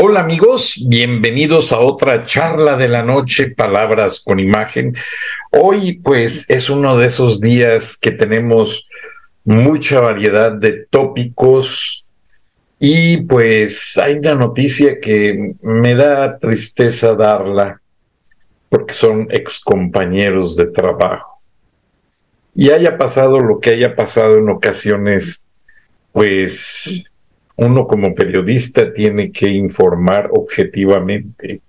Hola 0.00 0.20
amigos, 0.20 0.80
bienvenidos 0.86 1.72
a 1.72 1.80
otra 1.80 2.24
charla 2.24 2.76
de 2.76 2.86
la 2.86 3.02
noche, 3.02 3.50
palabras 3.50 4.20
con 4.24 4.38
imagen. 4.38 4.94
Hoy 5.50 5.94
pues 5.94 6.48
es 6.48 6.70
uno 6.70 6.96
de 6.96 7.06
esos 7.06 7.40
días 7.40 7.96
que 7.96 8.12
tenemos 8.12 8.88
mucha 9.44 9.98
variedad 9.98 10.52
de 10.52 10.86
tópicos 10.88 12.08
y 12.78 13.22
pues 13.22 13.98
hay 13.98 14.14
una 14.18 14.36
noticia 14.36 15.00
que 15.00 15.56
me 15.62 15.96
da 15.96 16.38
tristeza 16.38 17.16
darla 17.16 17.82
porque 18.68 18.94
son 18.94 19.26
excompañeros 19.32 20.54
de 20.54 20.68
trabajo. 20.68 21.42
Y 22.54 22.70
haya 22.70 22.96
pasado 22.96 23.40
lo 23.40 23.58
que 23.58 23.70
haya 23.70 23.96
pasado 23.96 24.36
en 24.36 24.48
ocasiones, 24.48 25.44
pues 26.12 27.10
uno 27.58 27.88
como 27.88 28.14
periodista 28.14 28.92
tiene 28.92 29.32
que 29.32 29.48
informar 29.48 30.30
objetivamente. 30.32 31.60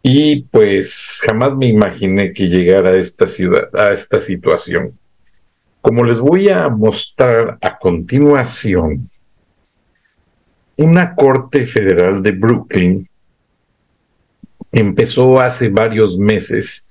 Y 0.00 0.42
pues 0.42 1.20
jamás 1.26 1.56
me 1.56 1.66
imaginé 1.66 2.32
que 2.32 2.48
llegara 2.48 2.90
a 2.90 2.96
esta 2.96 3.26
ciudad, 3.26 3.68
a 3.74 3.90
esta 3.90 4.20
situación. 4.20 4.96
Como 5.80 6.04
les 6.04 6.20
voy 6.20 6.48
a 6.48 6.68
mostrar 6.68 7.58
a 7.60 7.76
continuación, 7.76 9.10
una 10.76 11.14
corte 11.16 11.66
federal 11.66 12.22
de 12.22 12.30
Brooklyn 12.30 13.08
empezó 14.70 15.40
hace 15.40 15.70
varios 15.70 16.16
meses, 16.16 16.88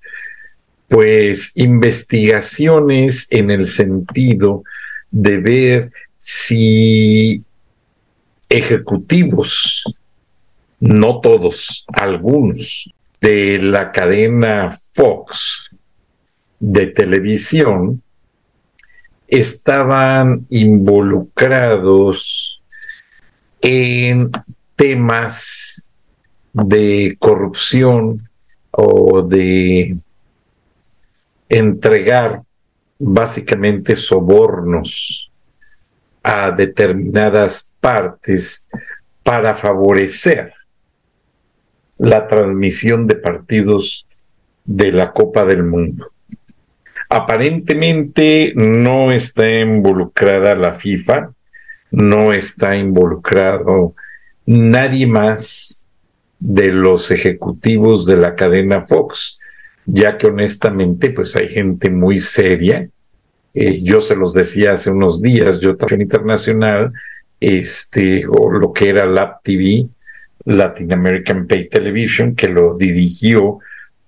pues 0.89 1.53
investigaciones 1.55 3.27
en 3.29 3.49
el 3.49 3.65
sentido 3.67 4.63
de 5.09 5.37
ver 5.37 5.91
si 6.17 7.43
ejecutivos, 8.53 9.83
no 10.79 11.21
todos, 11.21 11.85
algunos, 11.91 12.93
de 13.19 13.59
la 13.59 13.91
cadena 13.91 14.77
Fox 14.91 15.71
de 16.59 16.87
televisión 16.87 18.03
estaban 19.27 20.45
involucrados 20.51 22.61
en 23.61 24.29
temas 24.75 25.89
de 26.51 27.15
corrupción 27.17 28.29
o 28.69 29.23
de 29.23 29.97
entregar 31.49 32.43
básicamente 32.99 33.95
sobornos 33.95 35.31
a 36.21 36.51
determinadas 36.51 37.67
partes 37.83 38.65
para 39.23 39.53
favorecer 39.53 40.53
la 41.97 42.27
transmisión 42.27 43.07
de 43.07 43.15
partidos 43.15 44.07
de 44.63 44.93
la 44.93 45.11
Copa 45.11 45.43
del 45.43 45.65
Mundo. 45.65 46.11
Aparentemente 47.09 48.53
no 48.55 49.11
está 49.11 49.47
involucrada 49.49 50.55
la 50.55 50.71
FIFA, 50.71 51.33
no 51.91 52.31
está 52.31 52.77
involucrado 52.77 53.95
nadie 54.45 55.05
más 55.05 55.83
de 56.39 56.71
los 56.71 57.11
ejecutivos 57.11 58.05
de 58.05 58.15
la 58.15 58.35
cadena 58.35 58.79
Fox, 58.79 59.39
ya 59.85 60.17
que 60.17 60.27
honestamente 60.27 61.09
pues 61.09 61.35
hay 61.35 61.49
gente 61.49 61.89
muy 61.89 62.19
seria 62.19 62.87
eh, 63.53 63.81
yo 63.83 64.01
se 64.01 64.15
los 64.15 64.33
decía 64.33 64.73
hace 64.73 64.89
unos 64.89 65.21
días, 65.21 65.59
yo 65.59 65.77
también 65.77 66.01
internacional, 66.01 66.91
este, 67.39 68.25
o 68.27 68.51
lo 68.51 68.71
que 68.71 68.89
era 68.89 69.05
Lab 69.05 69.41
TV, 69.43 69.87
Latin 70.45 70.93
American 70.93 71.47
Pay 71.47 71.69
Television, 71.69 72.35
que 72.35 72.47
lo 72.47 72.75
dirigió 72.75 73.59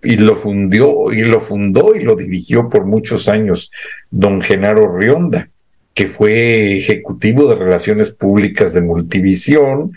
y 0.04 0.18
lo 0.18 0.36
fundió 0.36 1.12
y 1.12 1.22
lo 1.22 1.40
fundó 1.40 1.96
y 1.96 2.04
lo 2.04 2.16
dirigió 2.16 2.70
por 2.70 2.86
muchos 2.86 3.28
años 3.28 3.72
don 4.12 4.42
Genaro 4.42 4.98
Rionda, 4.98 5.50
que 5.94 6.08
fue 6.08 6.78
ejecutivo 6.78 7.48
de 7.48 7.56
relaciones 7.56 8.12
públicas 8.12 8.74
de 8.74 8.82
Multivisión, 8.82 9.92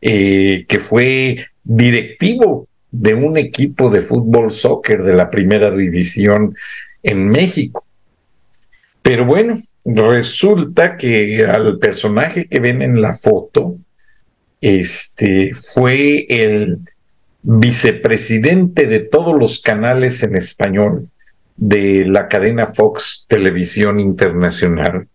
eh, 0.00 0.64
que 0.68 0.78
fue 0.78 1.46
directivo 1.62 2.68
de 2.90 3.14
un 3.14 3.36
equipo 3.36 3.90
de 3.90 4.00
fútbol 4.00 4.50
soccer 4.50 5.02
de 5.02 5.14
la 5.14 5.30
primera 5.30 5.70
división 5.70 6.54
en 7.02 7.28
México. 7.28 7.86
Pero 9.02 9.26
bueno, 9.26 9.60
resulta 9.84 10.96
que 10.96 11.44
al 11.44 11.78
personaje 11.78 12.46
que 12.46 12.60
ven 12.60 12.82
en 12.82 13.00
la 13.00 13.12
foto, 13.12 13.76
este 14.60 15.52
fue 15.74 16.26
el 16.28 16.78
vicepresidente 17.42 18.86
de 18.86 19.00
todos 19.00 19.38
los 19.38 19.60
canales 19.60 20.22
en 20.22 20.36
español 20.36 21.08
de 21.56 22.06
la 22.06 22.28
cadena 22.28 22.66
Fox 22.66 23.26
Televisión 23.28 24.00
Internacional. 24.00 25.06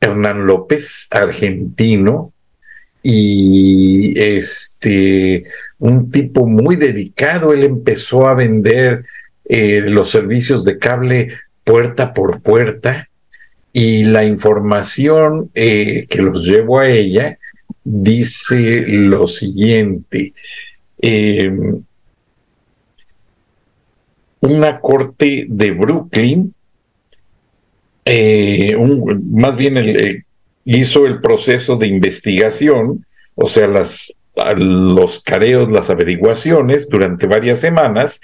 Hernán 0.00 0.46
López, 0.46 1.06
argentino, 1.10 2.34
y 3.06 4.18
este 4.18 5.44
un 5.78 6.10
tipo 6.10 6.46
muy 6.46 6.76
dedicado. 6.76 7.52
Él 7.52 7.62
empezó 7.62 8.26
a 8.26 8.34
vender 8.34 9.04
eh, 9.44 9.82
los 9.82 10.10
servicios 10.10 10.64
de 10.64 10.78
cable 10.78 11.28
puerta 11.64 12.12
por 12.12 12.40
puerta 12.40 13.08
y 13.72 14.04
la 14.04 14.24
información 14.24 15.50
eh, 15.54 16.06
que 16.08 16.22
los 16.22 16.44
llevo 16.44 16.78
a 16.78 16.88
ella 16.88 17.38
dice 17.82 18.84
lo 18.86 19.26
siguiente. 19.26 20.32
Em, 20.98 21.82
una 24.40 24.80
corte 24.80 25.46
de 25.48 25.70
Brooklyn, 25.72 26.54
eh, 28.04 28.76
más 29.30 29.56
bien 29.56 29.78
eh, 29.78 30.22
hizo 30.64 31.06
el 31.06 31.20
proceso 31.20 31.76
de 31.76 31.88
investigación, 31.88 33.04
o 33.34 33.46
sea, 33.46 33.66
los 33.66 35.20
careos, 35.20 35.70
las 35.70 35.90
averiguaciones 35.90 36.88
durante 36.88 37.26
varias 37.26 37.60
semanas, 37.60 38.20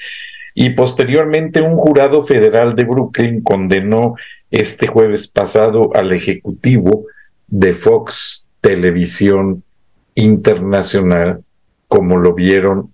y 0.63 0.69
posteriormente 0.69 1.63
un 1.63 1.79
jurado 1.79 2.21
federal 2.21 2.77
de 2.77 2.85
Brooklyn 2.85 3.41
condenó 3.41 4.17
este 4.51 4.87
jueves 4.87 5.27
pasado 5.27 5.91
al 5.95 6.13
ejecutivo 6.13 7.07
de 7.47 7.73
Fox 7.73 8.47
Televisión 8.61 9.65
Internacional 10.15 11.43
como 11.89 12.19
lo 12.19 12.35
vieron 12.35 12.93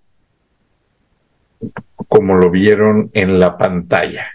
como 2.06 2.36
lo 2.36 2.52
vieron 2.52 3.10
en 3.14 3.40
la 3.40 3.58
pantalla. 3.58 4.28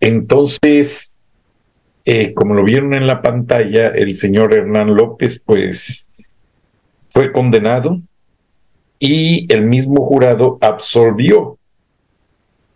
Entonces, 0.00 1.14
eh, 2.04 2.34
como 2.34 2.52
lo 2.52 2.64
vieron 2.64 2.92
en 2.92 3.06
la 3.06 3.22
pantalla, 3.22 3.88
el 3.88 4.14
señor 4.14 4.52
Hernán 4.52 4.94
López, 4.94 5.40
pues, 5.42 6.06
fue 7.14 7.32
condenado 7.32 8.02
y 9.06 9.44
el 9.52 9.66
mismo 9.66 10.02
jurado 10.02 10.56
absolvió 10.62 11.58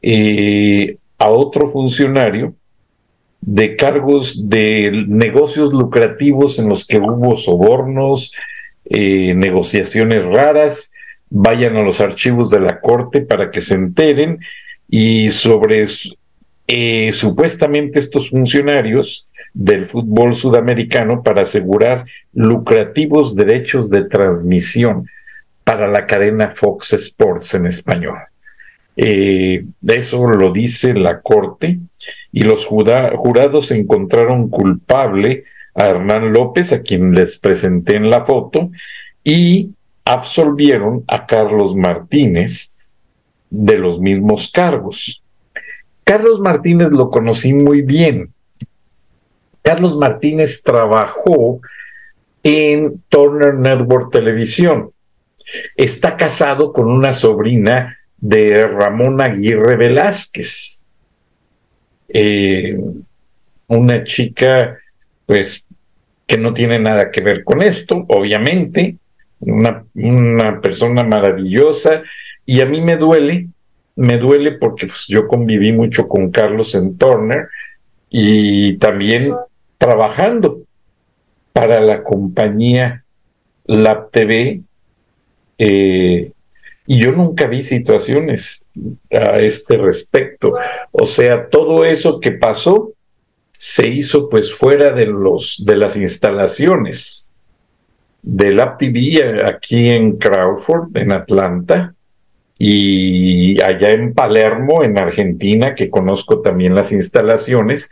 eh, 0.03 0.99
a 1.17 1.31
otro 1.31 1.69
funcionario 1.69 2.53
de 3.41 3.77
cargos 3.77 4.47
de 4.47 5.07
negocios 5.09 5.73
lucrativos 5.73 6.59
en 6.59 6.69
los 6.69 6.87
que 6.87 6.99
hubo 6.99 7.35
sobornos, 7.39 8.35
eh, 8.85 9.33
negociaciones 9.33 10.23
raras. 10.23 10.93
Vayan 11.31 11.79
a 11.79 11.83
los 11.83 11.99
archivos 11.99 12.51
de 12.51 12.61
la 12.61 12.79
corte 12.79 13.23
para 13.23 13.51
que 13.51 13.63
se 13.63 13.77
enteren 13.77 14.39
y 14.87 15.31
sobre 15.31 15.87
eh, 16.67 17.11
supuestamente 17.13 18.01
estos 18.01 18.29
funcionarios 18.29 19.29
del 19.55 19.87
fútbol 19.87 20.35
sudamericano 20.35 21.23
para 21.23 21.41
asegurar 21.41 22.05
lucrativos 22.35 23.35
derechos 23.35 23.89
de 23.89 24.05
transmisión 24.05 25.07
para 25.69 25.87
la 25.87 26.07
cadena 26.07 26.49
Fox 26.49 26.95
Sports 26.95 27.53
en 27.53 27.67
español. 27.67 28.17
Eh, 28.97 29.67
eso 29.87 30.27
lo 30.27 30.51
dice 30.51 30.95
la 30.95 31.21
Corte 31.21 31.79
y 32.33 32.41
los 32.41 32.65
jurados 32.65 33.71
encontraron 33.71 34.49
culpable 34.49 35.45
a 35.75 35.89
Hernán 35.89 36.33
López, 36.33 36.73
a 36.73 36.81
quien 36.81 37.15
les 37.15 37.37
presenté 37.37 37.97
en 37.97 38.09
la 38.09 38.23
foto, 38.23 38.71
y 39.23 39.75
absolvieron 40.07 41.05
a 41.07 41.27
Carlos 41.27 41.77
Martínez 41.77 42.75
de 43.51 43.77
los 43.77 44.01
mismos 44.01 44.51
cargos. 44.51 45.23
Carlos 46.03 46.41
Martínez 46.41 46.93
lo 46.93 47.11
conocí 47.11 47.53
muy 47.53 47.83
bien. 47.83 48.33
Carlos 49.61 49.99
Martínez 49.99 50.63
trabajó 50.63 51.61
en 52.43 53.03
Turner 53.11 53.53
Network 53.53 54.11
Televisión. 54.11 54.93
Está 55.77 56.17
casado 56.17 56.73
con 56.73 56.91
una 56.91 57.13
sobrina 57.13 57.99
de 58.17 58.67
Ramón 58.67 59.21
Aguirre 59.21 59.77
Velázquez. 59.77 60.83
Eh, 62.09 62.75
una 63.69 64.05
chica, 64.05 64.79
pues, 65.27 65.65
que 66.27 66.39
no 66.39 66.53
tiene 66.55 66.79
nada 66.79 67.11
que 67.11 67.21
ver 67.21 67.45
con 67.45 67.63
esto, 67.63 68.05
obviamente, 68.09 68.97
una, 69.41 69.85
persona 70.61 71.05
maravillosa, 71.05 72.03
y 72.45 72.61
a 72.61 72.67
mí 72.67 72.81
me 72.81 72.97
duele 72.97 73.49
me 73.99 74.17
duele 74.17 74.53
porque 74.53 74.87
pues, 74.87 75.07
yo 75.09 75.27
conviví 75.27 75.73
mucho 75.73 76.07
con 76.07 76.31
Carlos 76.31 76.77
en 76.77 76.97
Turner 76.97 77.49
y 78.09 78.77
también 78.79 79.35
trabajando 79.77 80.61
para 81.53 81.81
la 81.81 82.05
compañía 82.05 83.05
Lab 83.65 84.13
TV. 84.13 84.61
Eh, 85.59 86.31
y 86.87 86.99
yo 86.99 87.13
nunca 87.13 87.47
vi 87.47 87.63
situaciones 87.63 88.65
a 89.11 89.41
este 89.41 89.77
respecto. 89.77 90.55
O 90.91 91.05
sea, 91.05 91.49
todo 91.49 91.85
eso 91.85 92.21
que 92.21 92.33
pasó 92.33 92.93
se 93.53 93.89
hizo 93.89 94.29
pues 94.29 94.55
fuera 94.55 94.93
de 94.93 95.07
los 95.07 95.63
de 95.67 95.77
las 95.77 95.97
instalaciones 95.97 97.31
de 98.23 98.53
Lab 98.53 98.79
TV 98.79 99.45
aquí 99.45 99.89
en 99.89 100.17
Crawford, 100.17 100.97
en 100.97 101.13
Atlanta, 101.13 101.95
y 102.59 103.63
allá 103.63 103.93
en 103.93 104.15
Palermo, 104.15 104.83
en 104.83 104.99
Argentina, 104.99 105.75
que 105.75 105.89
conozco 105.89 106.41
también 106.41 106.75
las 106.75 106.91
instalaciones, 106.91 107.91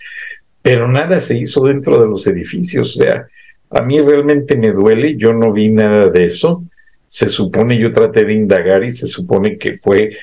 pero 0.60 0.88
nada 0.88 1.20
se 1.20 1.38
hizo 1.38 1.64
dentro 1.64 2.00
de 2.00 2.08
los 2.08 2.26
edificios. 2.26 2.96
O 2.96 3.02
sea, 3.02 3.28
a 3.70 3.82
mí 3.82 4.00
realmente 4.00 4.56
me 4.56 4.72
duele, 4.72 5.16
yo 5.16 5.32
no 5.32 5.52
vi 5.52 5.68
nada 5.70 6.08
de 6.08 6.24
eso. 6.24 6.64
Se 7.08 7.28
supone, 7.28 7.78
yo 7.78 7.90
traté 7.90 8.24
de 8.24 8.34
indagar 8.34 8.84
y 8.84 8.90
se 8.90 9.06
supone 9.06 9.58
que 9.58 9.78
fue, 9.78 10.16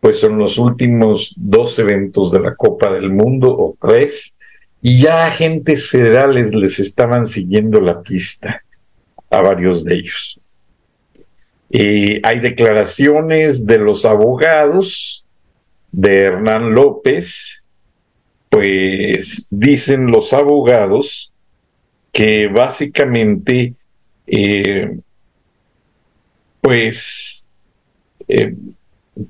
pues 0.00 0.22
en 0.24 0.38
los 0.38 0.58
últimos 0.58 1.34
dos 1.36 1.78
eventos 1.78 2.30
de 2.32 2.40
la 2.40 2.54
Copa 2.54 2.92
del 2.92 3.10
Mundo 3.10 3.54
o 3.56 3.76
tres, 3.80 4.36
y 4.80 5.00
ya 5.00 5.26
agentes 5.26 5.88
federales 5.88 6.54
les 6.54 6.78
estaban 6.78 7.26
siguiendo 7.26 7.80
la 7.80 8.02
pista 8.02 8.62
a 9.30 9.40
varios 9.40 9.82
de 9.84 9.94
ellos. 9.94 10.40
Eh, 11.70 12.20
hay 12.22 12.38
declaraciones 12.40 13.66
de 13.66 13.78
los 13.78 14.04
abogados 14.04 15.26
de 15.90 16.24
Hernán 16.24 16.72
López, 16.72 17.64
pues 18.48 19.48
dicen 19.50 20.06
los 20.06 20.32
abogados 20.32 21.32
que 22.12 22.46
básicamente, 22.46 23.74
eh, 24.26 24.98
pues, 26.64 27.46
eh, 28.26 28.54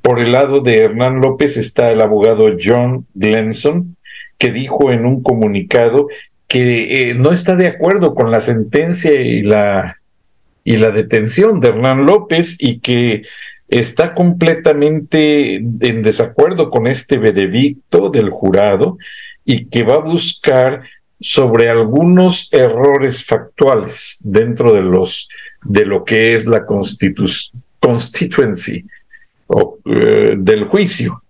por 0.02 0.20
el 0.20 0.30
lado 0.30 0.60
de 0.60 0.82
Hernán 0.82 1.20
López 1.20 1.56
está 1.56 1.90
el 1.90 2.00
abogado 2.00 2.54
John 2.62 3.08
Glenson, 3.12 3.96
que 4.38 4.52
dijo 4.52 4.92
en 4.92 5.04
un 5.04 5.20
comunicado 5.20 6.06
que 6.46 7.12
no 7.16 7.32
está 7.32 7.56
de 7.56 7.66
acuerdo 7.66 8.14
con 8.14 8.30
la 8.30 8.40
sentencia 8.40 9.20
y 9.20 9.42
la 9.42 9.98
y 10.62 10.76
la 10.76 10.92
detención 10.92 11.58
de 11.58 11.70
Hernán 11.70 12.06
López 12.06 12.56
y 12.60 12.78
que 12.78 13.22
está 13.68 14.14
completamente 14.14 15.56
en 15.56 16.02
desacuerdo 16.04 16.70
con 16.70 16.86
este 16.86 17.18
veredicto 17.18 18.10
del 18.10 18.30
jurado 18.30 18.96
y 19.44 19.66
que 19.66 19.82
va 19.82 19.96
a 19.96 19.98
buscar 19.98 20.82
sobre 21.20 21.68
algunos 21.68 22.48
errores 22.52 23.24
factuales 23.24 24.18
dentro 24.22 24.72
de 24.72 24.82
los 24.82 25.28
de 25.64 25.86
lo 25.86 26.04
que 26.04 26.34
es 26.34 26.46
la 26.46 26.64
constituency 26.64 28.84
o, 29.46 29.78
eh, 29.84 30.34
del 30.38 30.64
juicio. 30.64 31.22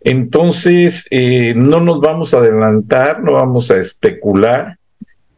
Entonces, 0.00 1.06
eh, 1.10 1.52
no 1.54 1.80
nos 1.80 2.00
vamos 2.00 2.32
a 2.32 2.38
adelantar, 2.38 3.22
no 3.22 3.34
vamos 3.34 3.70
a 3.70 3.76
especular 3.76 4.78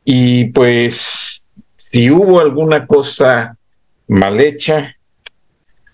y 0.04 0.46
pues 0.46 1.42
si 1.76 2.10
hubo 2.10 2.40
alguna 2.40 2.86
cosa 2.86 3.56
mal 4.08 4.40
hecha 4.40 4.96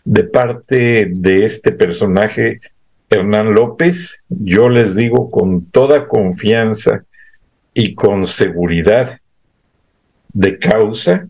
de 0.05 0.25
parte 0.25 1.09
de 1.11 1.45
este 1.45 1.73
personaje, 1.73 2.61
Hernán 3.11 3.55
López, 3.55 4.23
yo 4.29 4.69
les 4.69 4.95
digo 4.95 5.31
con 5.31 5.67
toda 5.67 6.09
confianza 6.09 7.05
y 7.75 7.95
con 7.95 8.27
seguridad 8.27 9.21
de 10.33 10.59
causa, 10.59 11.28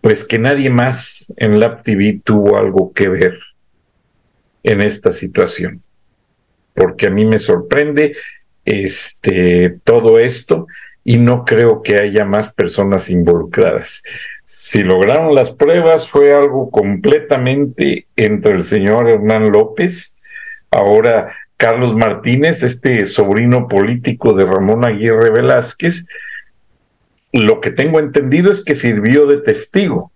pues 0.00 0.24
que 0.24 0.38
nadie 0.38 0.70
más 0.70 1.32
en 1.36 1.60
Lab 1.60 1.82
TV 1.82 2.20
tuvo 2.22 2.58
algo 2.58 2.92
que 2.92 3.08
ver 3.08 3.38
en 4.62 4.80
esta 4.80 5.12
situación. 5.12 5.82
Porque 6.74 7.06
a 7.06 7.10
mí 7.10 7.24
me 7.24 7.38
sorprende 7.38 8.16
este 8.64 9.78
todo 9.84 10.18
esto 10.18 10.66
y 11.04 11.18
no 11.18 11.44
creo 11.44 11.82
que 11.82 11.98
haya 11.98 12.24
más 12.24 12.52
personas 12.52 13.10
involucradas. 13.10 14.02
Si 14.44 14.82
lograron 14.82 15.34
las 15.34 15.50
pruebas 15.50 16.08
fue 16.08 16.34
algo 16.34 16.70
completamente 16.70 18.06
entre 18.16 18.54
el 18.54 18.64
señor 18.64 19.08
Hernán 19.08 19.50
López, 19.50 20.16
ahora 20.70 21.34
Carlos 21.56 21.94
Martínez, 21.94 22.62
este 22.62 23.04
sobrino 23.06 23.66
político 23.66 24.34
de 24.34 24.44
Ramón 24.44 24.84
Aguirre 24.84 25.30
Velázquez, 25.30 26.06
lo 27.32 27.60
que 27.60 27.70
tengo 27.70 27.98
entendido 27.98 28.50
es 28.50 28.64
que 28.64 28.74
sirvió 28.74 29.26
de 29.26 29.38
testigo 29.38 30.12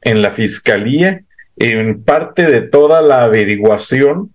en 0.00 0.22
la 0.22 0.30
fiscalía 0.30 1.22
en 1.56 2.02
parte 2.02 2.46
de 2.46 2.62
toda 2.62 3.02
la 3.02 3.22
averiguación 3.22 4.32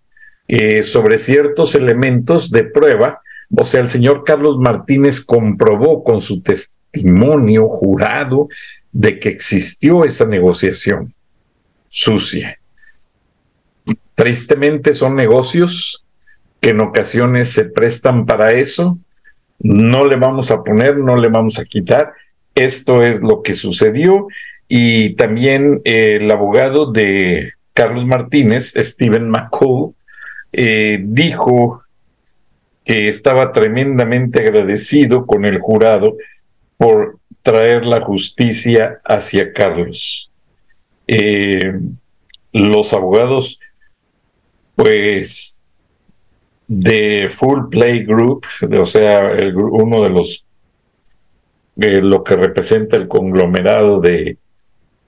eh, 0.48 0.84
sobre 0.84 1.18
ciertos 1.18 1.76
elementos 1.76 2.52
de 2.52 2.64
prueba 2.64 3.22
o 3.56 3.66
sea, 3.66 3.82
el 3.82 3.88
señor 3.88 4.24
Carlos 4.24 4.58
Martínez 4.58 5.22
comprobó 5.22 6.04
con 6.04 6.22
su 6.22 6.42
testimonio 6.42 7.68
jurado 7.68 8.50
de 8.92 9.20
que 9.20 9.30
existió 9.30 10.04
esa 10.04 10.26
negociación 10.26 11.14
sucia. 11.88 12.60
Tristemente 14.16 14.94
son 14.94 15.16
negocios 15.16 16.04
que 16.60 16.72
en 16.72 16.82
ocasiones 16.82 17.50
se 17.50 17.66
prestan 17.66 18.26
para 18.26 18.52
eso. 18.52 18.98
No 19.60 20.06
le 20.06 20.16
vamos 20.16 20.52
a 20.52 20.64
poner, 20.64 20.98
no 20.98 21.16
le 21.16 21.30
vamos 21.30 21.60
a 21.60 21.66
quitar. 21.66 22.14
Esto 22.56 23.04
es 23.04 23.22
lo 23.22 23.42
que 23.42 23.54
sucedió. 23.54 24.28
Y 24.68 25.16
también 25.16 25.82
eh, 25.86 26.18
el 26.22 26.32
abogado 26.32 26.92
de 26.92 27.54
Carlos 27.74 28.06
Martínez, 28.06 28.74
Stephen 28.76 29.30
McCall, 29.30 29.94
eh, 30.52 31.00
dijo 31.02 31.84
que 32.84 33.08
estaba 33.08 33.52
tremendamente 33.52 34.40
agradecido 34.40 35.26
con 35.26 35.46
el 35.46 35.60
jurado 35.60 36.16
por 36.78 37.20
traer 37.42 37.86
la 37.86 38.02
justicia 38.02 39.00
hacia 39.04 39.54
Carlos. 39.54 40.32
Eh, 41.08 41.80
los 42.52 42.94
abogados, 42.94 43.60
pues, 44.76 45.60
de 46.68 47.30
Full 47.30 47.70
Play 47.70 48.04
Group, 48.04 48.46
o 48.80 48.86
sea, 48.86 49.38
uno 49.56 50.04
de 50.04 50.10
los, 50.10 50.46
lo 51.76 52.24
que 52.24 52.36
representa 52.36 52.98
el 52.98 53.08
conglomerado 53.08 54.02
de 54.02 54.38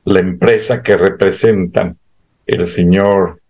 la 0.06 0.20
empresa 0.20 0.82
que 0.82 0.96
representan 0.96 1.98
el 2.48 2.66
señor 2.66 3.42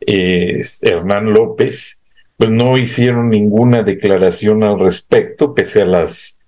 eh, 0.00 0.62
Hernán 0.80 1.32
López, 1.32 2.00
pues 2.36 2.50
no 2.50 2.76
hicieron 2.76 3.28
ninguna 3.30 3.82
declaración 3.82 4.64
al 4.64 4.78
respecto, 4.78 5.54
pese 5.54 5.82
a 5.82 5.86
las 5.86 6.40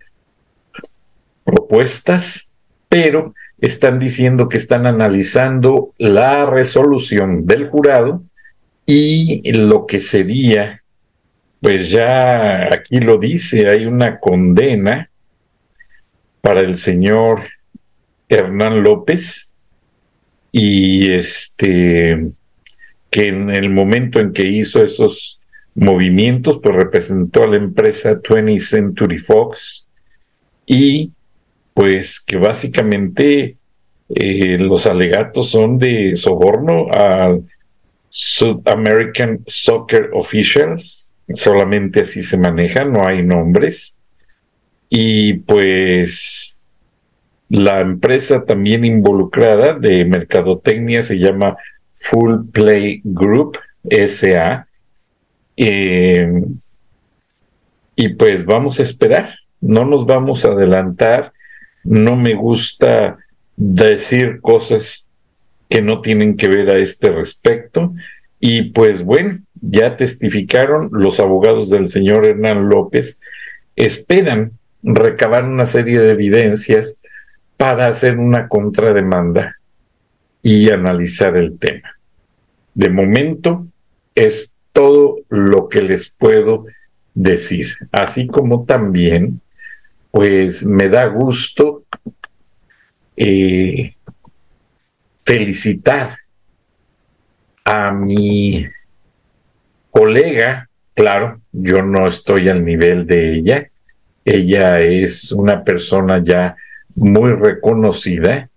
propuestas, 1.45 2.50
pero 2.88 3.35
están 3.61 3.99
diciendo 3.99 4.49
que 4.49 4.57
están 4.57 4.87
analizando 4.87 5.93
la 5.99 6.47
resolución 6.47 7.47
del 7.47 7.69
jurado 7.69 8.23
y 8.87 9.53
lo 9.53 9.87
que 9.87 10.00
sería, 10.00 10.83
pues 11.61 11.91
ya 11.91 12.69
aquí 12.73 12.99
lo 12.99 13.19
dice, 13.19 13.69
hay 13.69 13.87
una 13.87 14.19
condena 14.21 15.11
para 16.41 16.61
el 16.61 16.75
señor 16.75 17.43
Hernán 18.29 18.83
López 18.83 19.55
y 20.53 21.12
este 21.12 22.26
que 23.11 23.29
en 23.29 23.50
el 23.50 23.71
momento 23.71 24.21
en 24.21 24.33
que 24.33 24.47
hizo 24.47 24.83
esos 24.83 25.41
movimientos, 25.75 26.61
pues 26.62 26.75
representó 26.75 27.45
a 27.45 27.47
la 27.47 27.57
empresa 27.57 28.21
20th 28.21 28.59
Century 28.59 29.19
Fox 29.19 29.88
y 30.67 31.12
pues 31.73 32.21
que 32.21 32.37
básicamente 32.37 33.57
eh, 34.09 34.59
los 34.59 34.87
alegatos 34.87 35.50
son 35.50 35.79
de 35.79 36.14
soborno 36.17 36.88
a 36.93 37.37
South 38.16 38.62
American 38.66 39.42
Soccer 39.49 40.11
Officials, 40.12 41.12
solamente 41.30 42.02
así 42.02 42.23
se 42.23 42.37
maneja, 42.37 42.85
no 42.85 43.04
hay 43.04 43.25
nombres. 43.25 43.99
Y 44.88 45.35
pues 45.40 46.61
la 47.49 47.80
empresa 47.80 48.44
también 48.44 48.85
involucrada 48.85 49.76
de 49.76 50.04
mercadotecnia 50.04 51.02
se 51.02 51.18
llama 51.18 51.56
Full 51.94 52.50
Play 52.52 53.00
Group 53.02 53.59
SA. 53.83 54.68
Eh, 55.56 56.40
y 57.97 58.09
pues 58.11 58.44
vamos 58.44 58.78
a 58.78 58.85
esperar, 58.85 59.35
no 59.61 59.85
nos 59.85 60.06
vamos 60.06 60.44
a 60.44 60.50
adelantar, 60.50 61.33
no 61.83 62.14
me 62.14 62.35
gusta 62.35 63.18
decir 63.56 64.40
cosas 64.40 65.09
que 65.75 65.83
no 65.83 66.00
tienen 66.00 66.37
que 66.37 66.47
ver 66.47 66.71
a 66.71 66.78
este 66.78 67.11
respecto. 67.11 67.93
Y 68.38 68.71
pues 68.71 69.02
bueno, 69.02 69.33
ya 69.61 69.97
testificaron 69.97 70.88
los 70.93 71.19
abogados 71.19 71.69
del 71.69 71.88
señor 71.88 72.25
Hernán 72.25 72.69
López, 72.69 73.19
esperan 73.75 74.52
recabar 74.85 75.43
una 75.43 75.66
serie 75.66 75.99
de 75.99 76.12
evidencias 76.12 77.00
para 77.57 77.88
hacer 77.88 78.19
una 78.19 78.47
contrademanda 78.47 79.57
y 80.43 80.71
analizar 80.71 81.37
el 81.37 81.59
tema. 81.59 81.97
De 82.73 82.88
momento 82.88 83.66
es 84.14 84.52
todo 84.73 85.16
lo 85.28 85.69
que 85.69 85.83
les 85.83 86.09
puedo 86.09 86.66
decir, 87.14 87.75
así 87.90 88.28
como 88.28 88.64
también, 88.64 89.40
pues 90.12 90.64
me 90.64 90.88
da 90.88 91.07
gusto 91.07 91.83
eh, 93.16 93.95
felicitar 95.25 96.19
a 97.64 97.90
mi 97.90 98.66
colega, 99.90 100.69
claro, 100.95 101.40
yo 101.50 101.83
no 101.83 102.07
estoy 102.07 102.49
al 102.49 102.64
nivel 102.64 103.07
de 103.07 103.37
ella, 103.37 103.71
ella 104.25 104.81
es 104.81 105.33
una 105.33 105.64
persona 105.64 106.23
ya 106.23 106.57
muy 106.95 107.33
reconocida, 107.33 108.49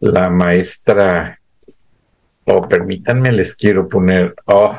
la 0.00 0.28
maestra, 0.28 1.40
oh, 2.44 2.68
permítanme, 2.68 3.32
les 3.32 3.54
quiero 3.54 3.88
poner, 3.88 4.34
oh, 4.46 4.76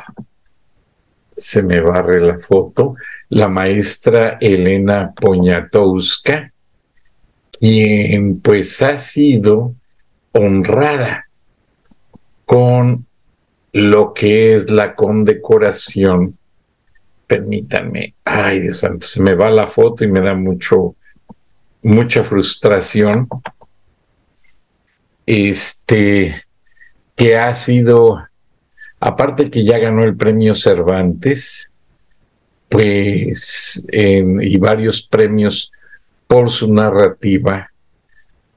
se 1.35 1.63
me 1.63 1.81
barre 1.81 2.19
la 2.19 2.37
foto, 2.39 2.95
la 3.29 3.47
maestra 3.47 4.37
Elena 4.41 5.13
Poñatowska, 5.13 6.51
quien 7.59 8.39
pues 8.41 8.81
ha 8.81 8.97
sido 8.97 9.75
honrada 10.31 11.26
con 12.47 13.05
lo 13.73 14.13
que 14.13 14.53
es 14.53 14.71
la 14.71 14.95
condecoración. 14.95 16.37
Permítanme, 17.27 18.15
ay 18.23 18.61
Dios 18.61 18.79
santo, 18.79 19.05
se 19.05 19.21
me 19.21 19.35
va 19.35 19.49
la 19.49 19.67
foto 19.67 20.05
y 20.05 20.07
me 20.07 20.21
da 20.21 20.33
mucho, 20.33 20.95
mucha 21.83 22.23
frustración. 22.23 23.27
Este, 25.25 26.43
que 27.17 27.37
ha 27.37 27.53
sido, 27.53 28.25
aparte 29.01 29.51
que 29.51 29.65
ya 29.65 29.77
ganó 29.77 30.05
el 30.05 30.15
premio 30.15 30.55
Cervantes, 30.55 31.69
pues, 32.69 33.85
y 33.91 34.57
varios 34.57 35.05
premios 35.05 35.73
por 36.27 36.49
su 36.49 36.73
narrativa, 36.73 37.73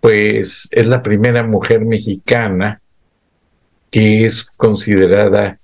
pues 0.01 0.69
es 0.71 0.87
la 0.87 1.03
primera 1.03 1.43
mujer 1.43 1.81
mexicana 1.81 2.81
que 3.91 4.25
es 4.25 4.51
considerada, 4.51 5.59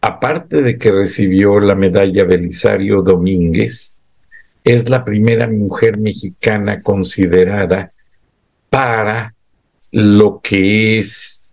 aparte 0.00 0.62
de 0.62 0.76
que 0.76 0.90
recibió 0.90 1.58
la 1.60 1.74
medalla 1.74 2.24
Belisario 2.24 3.02
Domínguez, 3.02 4.00
es 4.64 4.88
la 4.88 5.04
primera 5.04 5.48
mujer 5.48 5.98
mexicana 5.98 6.80
considerada 6.80 7.92
para 8.68 9.34
lo 9.92 10.40
que 10.42 10.98
es 10.98 11.48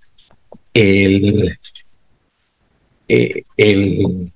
el, 0.73 1.57
eh, 3.07 3.43
el, 3.55 4.31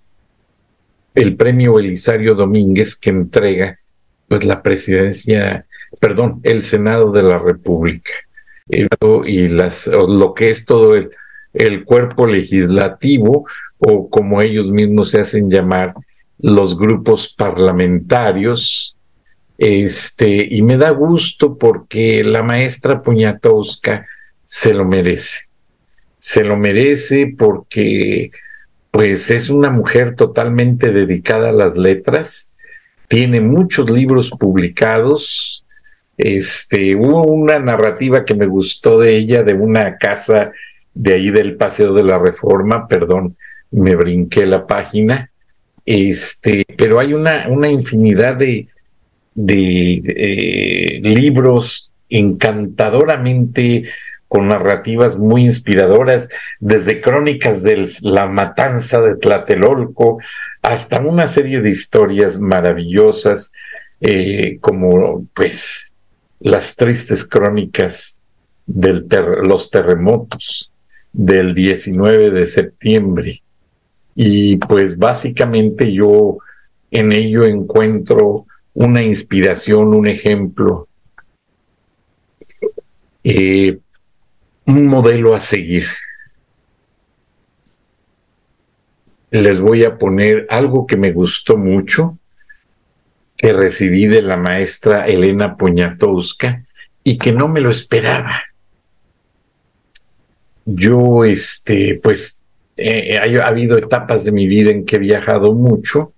el 1.13 1.35
premio 1.35 1.73
Belisario 1.73 2.35
Domínguez 2.35 2.95
que 2.95 3.09
entrega 3.09 3.79
pues 4.27 4.45
la 4.45 4.63
presidencia, 4.63 5.65
perdón, 5.99 6.39
el 6.43 6.61
Senado 6.63 7.11
de 7.11 7.23
la 7.23 7.37
República. 7.37 8.11
Y 8.67 9.49
las, 9.49 9.87
lo 9.87 10.33
que 10.33 10.49
es 10.49 10.63
todo 10.63 10.95
el, 10.95 11.11
el 11.53 11.83
cuerpo 11.83 12.25
legislativo 12.25 13.45
o 13.77 14.09
como 14.09 14.41
ellos 14.41 14.71
mismos 14.71 15.11
se 15.11 15.19
hacen 15.19 15.49
llamar 15.49 15.93
los 16.39 16.77
grupos 16.77 17.33
parlamentarios. 17.33 18.97
Este, 19.57 20.47
y 20.49 20.61
me 20.61 20.77
da 20.77 20.89
gusto 20.89 21.57
porque 21.57 22.23
la 22.23 22.41
maestra 22.41 23.01
Puñatowska 23.01 24.05
se 24.43 24.73
lo 24.73 24.85
merece. 24.85 25.41
Se 26.17 26.43
lo 26.43 26.57
merece 26.57 27.33
porque 27.37 28.31
pues 28.91 29.31
es 29.31 29.49
una 29.49 29.69
mujer 29.69 30.15
totalmente 30.15 30.91
dedicada 30.91 31.49
a 31.49 31.53
las 31.53 31.77
letras, 31.77 32.51
tiene 33.07 33.39
muchos 33.39 33.89
libros 33.89 34.31
publicados. 34.31 35.65
Este, 36.17 36.95
hubo 36.95 37.23
una 37.23 37.57
narrativa 37.57 38.25
que 38.25 38.35
me 38.35 38.45
gustó 38.45 38.99
de 38.99 39.17
ella 39.17 39.43
de 39.43 39.53
una 39.53 39.97
casa 39.97 40.51
de 40.93 41.13
ahí 41.13 41.29
del 41.29 41.55
Paseo 41.55 41.93
de 41.93 42.03
la 42.03 42.17
Reforma, 42.17 42.87
perdón, 42.87 43.37
me 43.71 43.95
brinqué 43.95 44.45
la 44.45 44.67
página, 44.67 45.31
este, 45.85 46.65
pero 46.77 46.99
hay 46.99 47.13
una, 47.13 47.47
una 47.49 47.69
infinidad 47.69 48.35
de, 48.35 48.67
de 49.33 50.03
eh, 50.05 50.99
libros 51.01 51.91
encantadoramente 52.09 53.83
con 54.27 54.47
narrativas 54.47 55.17
muy 55.17 55.43
inspiradoras, 55.43 56.29
desde 56.59 57.01
crónicas 57.01 57.63
de 57.63 57.85
la 58.03 58.27
matanza 58.27 59.01
de 59.01 59.15
Tlatelolco 59.15 60.19
hasta 60.61 61.01
una 61.01 61.27
serie 61.27 61.59
de 61.59 61.69
historias 61.69 62.39
maravillosas, 62.39 63.51
eh, 63.99 64.57
como 64.61 65.25
pues 65.33 65.93
las 66.39 66.75
tristes 66.75 67.27
crónicas 67.27 68.19
de 68.65 69.03
los 69.43 69.69
terremotos 69.69 70.70
del 71.13 71.53
19 71.53 72.31
de 72.31 72.45
septiembre. 72.45 73.43
Y 74.15 74.57
pues 74.57 74.97
básicamente 74.97 75.91
yo 75.91 76.37
en 76.89 77.13
ello 77.13 77.45
encuentro 77.45 78.45
una 78.73 79.01
inspiración, 79.01 79.93
un 79.93 80.07
ejemplo, 80.07 80.87
eh, 83.23 83.79
un 84.65 84.87
modelo 84.87 85.35
a 85.35 85.39
seguir. 85.39 85.85
Les 89.29 89.61
voy 89.61 89.83
a 89.85 89.97
poner 89.97 90.45
algo 90.49 90.85
que 90.85 90.97
me 90.97 91.11
gustó 91.11 91.57
mucho, 91.57 92.17
que 93.37 93.53
recibí 93.53 94.07
de 94.07 94.21
la 94.21 94.37
maestra 94.37 95.07
Elena 95.07 95.55
Poñatowska 95.55 96.65
y 97.03 97.17
que 97.17 97.31
no 97.31 97.47
me 97.47 97.61
lo 97.61 97.71
esperaba 97.71 98.41
yo, 100.75 101.23
este, 101.23 101.99
pues, 102.01 102.41
eh, 102.77 103.17
ha, 103.17 103.47
habido 103.47 103.77
etapas 103.77 104.23
de 104.23 104.31
mi 104.31 104.47
vida 104.47 104.71
en 104.71 104.85
que 104.85 104.95
he 104.95 104.99
viajado 104.99 105.53
mucho, 105.53 106.13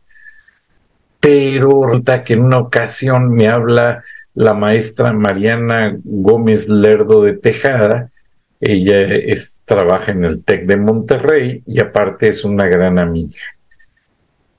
pero 1.19 1.85
resulta 1.85 2.23
que 2.23 2.33
en 2.33 2.41
una 2.41 2.59
ocasión 2.59 3.31
me 3.31 3.47
habla 3.47 4.03
la 4.33 4.53
maestra 4.53 5.13
Mariana 5.13 5.97
Gómez 6.03 6.67
Lerdo 6.67 7.23
de 7.23 7.33
Tejada, 7.33 8.11
ella 8.59 9.01
es, 9.01 9.59
trabaja 9.65 10.11
en 10.11 10.23
el 10.23 10.43
TEC 10.43 10.65
de 10.65 10.77
Monterrey 10.77 11.63
y 11.65 11.79
aparte 11.79 12.29
es 12.29 12.45
una 12.45 12.65
gran 12.67 12.97
amiga. 12.97 13.41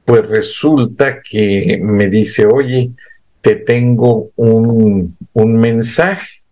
Pues 0.05 0.29
resulta 0.29 1.23
que 1.23 1.79
me 1.83 2.09
dice, 2.09 2.47
oye, 2.47 2.91
te 3.41 3.57
tengo 3.57 4.31
un, 4.37 5.17
un 5.33 5.57
mensaje 5.57 6.44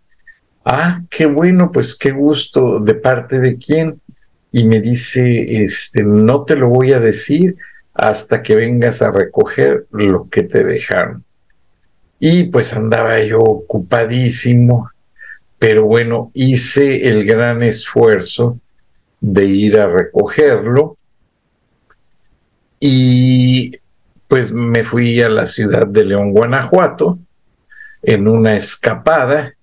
Ah, 0.64 1.02
qué 1.10 1.26
bueno, 1.26 1.72
pues 1.72 1.96
qué 1.96 2.12
gusto. 2.12 2.78
¿De 2.80 2.94
parte 2.94 3.40
de 3.40 3.58
quién? 3.58 4.00
y 4.52 4.64
me 4.64 4.80
dice, 4.80 5.62
este, 5.62 6.02
no 6.02 6.44
te 6.44 6.56
lo 6.56 6.68
voy 6.68 6.92
a 6.92 7.00
decir 7.00 7.56
hasta 7.94 8.42
que 8.42 8.54
vengas 8.54 9.00
a 9.00 9.10
recoger 9.10 9.86
lo 9.90 10.28
que 10.28 10.42
te 10.42 10.62
dejaron. 10.62 11.24
Y 12.20 12.44
pues 12.44 12.74
andaba 12.74 13.18
yo 13.20 13.38
ocupadísimo, 13.38 14.90
pero 15.58 15.86
bueno, 15.86 16.30
hice 16.34 17.08
el 17.08 17.24
gran 17.24 17.62
esfuerzo 17.62 18.60
de 19.20 19.46
ir 19.46 19.80
a 19.80 19.86
recogerlo 19.86 20.96
y 22.78 23.78
pues 24.28 24.52
me 24.52 24.84
fui 24.84 25.20
a 25.22 25.28
la 25.28 25.46
ciudad 25.46 25.86
de 25.86 26.04
León, 26.04 26.32
Guanajuato, 26.32 27.18
en 28.02 28.28
una 28.28 28.56
escapada 28.56 29.54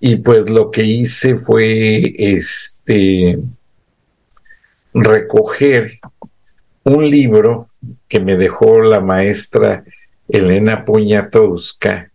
y 0.00 0.16
pues 0.16 0.48
lo 0.48 0.70
que 0.70 0.84
hice 0.84 1.36
fue 1.36 2.14
este 2.18 3.38
recoger 4.94 5.92
un 6.84 7.10
libro 7.10 7.68
que 8.06 8.20
me 8.20 8.36
dejó 8.36 8.80
la 8.80 9.00
maestra 9.00 9.84
Elena 10.28 10.84
Puñatowska 10.84 12.10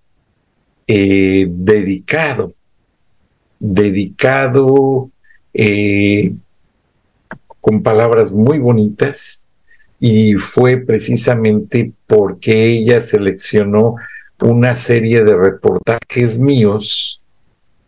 eh, 0.87 1.45
dedicado, 1.49 2.53
dedicado 3.59 5.09
eh, 5.53 6.33
con 7.61 7.83
palabras 7.83 8.31
muy 8.31 8.59
bonitas 8.59 9.43
y 9.99 10.33
fue 10.33 10.77
precisamente 10.77 11.91
porque 12.07 12.65
ella 12.65 12.99
seleccionó 12.99 13.95
una 14.41 14.75
serie 14.75 15.23
de 15.23 15.35
reportajes 15.35 16.37
míos 16.37 17.22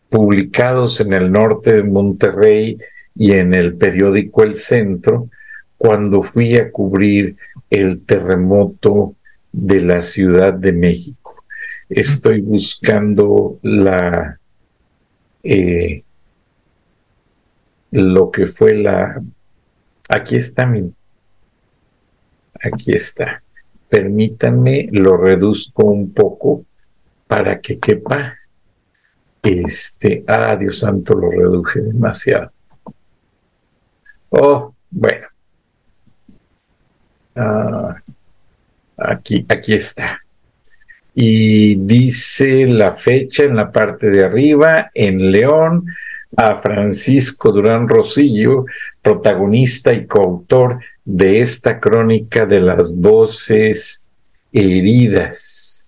publicados 0.10 1.02
en 1.02 1.14
el 1.14 1.32
norte 1.32 1.74
de 1.74 1.84
Monterrey 1.84 2.78
y 3.16 3.32
en 3.32 3.54
el 3.54 3.76
periódico 3.76 4.44
El 4.44 4.56
Centro 4.56 5.30
cuando 5.78 6.22
fui 6.22 6.58
a 6.58 6.72
cubrir 6.72 7.36
el 7.70 8.02
terremoto 8.02 9.16
de 9.52 9.82
la 9.82 10.02
Ciudad 10.02 10.54
de 10.54 10.74
México. 10.74 11.44
Estoy 11.90 12.42
buscando 12.42 13.60
la 13.62 14.40
eh, 15.44 16.04
lo 17.92 18.32
que 18.32 18.48
fue 18.48 18.74
la 18.74 19.22
aquí 20.10 20.36
está 20.36 20.66
mi 20.66 20.92
aquí 22.62 22.94
está. 22.94 23.44
Permítanme, 23.90 24.88
lo 24.92 25.16
reduzco 25.18 25.86
un 25.86 26.12
poco 26.12 26.66
para 27.28 27.60
que 27.60 27.80
quepa 27.80 28.38
este, 29.46 30.24
ah, 30.28 30.56
Dios 30.56 30.80
santo, 30.80 31.14
lo 31.14 31.30
reduje 31.30 31.82
demasiado. 31.82 32.52
Oh, 34.30 34.74
bueno. 34.90 35.28
Ah, 37.36 37.96
aquí, 38.98 39.46
aquí 39.48 39.74
está. 39.74 40.22
Y 41.14 41.76
dice 41.76 42.68
la 42.68 42.92
fecha 42.92 43.44
en 43.44 43.56
la 43.56 43.72
parte 43.72 44.10
de 44.10 44.26
arriba, 44.26 44.92
en 44.94 45.32
León, 45.32 45.86
a 46.36 46.58
Francisco 46.58 47.52
Durán 47.52 47.88
Rosillo, 47.88 48.66
protagonista 49.02 49.94
y 49.94 50.06
coautor 50.06 50.80
de 51.06 51.40
esta 51.40 51.80
crónica 51.80 52.46
de 52.46 52.60
las 52.60 52.96
voces 52.96 54.06
heridas 54.52 55.88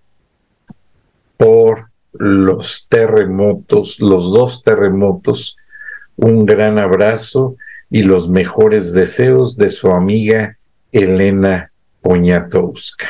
por 1.35 1.86
los 2.19 2.87
terremotos, 2.89 3.99
los 3.99 4.33
dos 4.33 4.63
terremotos, 4.63 5.57
un 6.15 6.45
gran 6.45 6.79
abrazo 6.79 7.55
y 7.89 8.03
los 8.03 8.29
mejores 8.29 8.93
deseos 8.93 9.55
de 9.57 9.69
su 9.69 9.91
amiga 9.91 10.57
Elena 10.91 11.71
Poniatowska. 12.01 13.07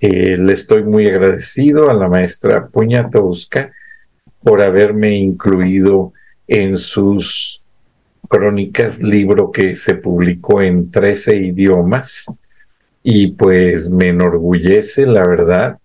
Eh, 0.00 0.36
le 0.36 0.52
estoy 0.52 0.82
muy 0.82 1.06
agradecido 1.06 1.90
a 1.90 1.94
la 1.94 2.08
maestra 2.08 2.68
Poniatowska 2.68 3.72
por 4.42 4.60
haberme 4.60 5.16
incluido 5.16 6.12
en 6.48 6.76
sus 6.76 7.64
crónicas, 8.28 9.02
libro 9.02 9.50
que 9.50 9.76
se 9.76 9.94
publicó 9.94 10.62
en 10.62 10.90
13 10.90 11.36
idiomas 11.36 12.26
y 13.02 13.28
pues 13.28 13.90
me 13.90 14.08
enorgullece, 14.08 15.06
la 15.06 15.26
verdad, 15.26 15.78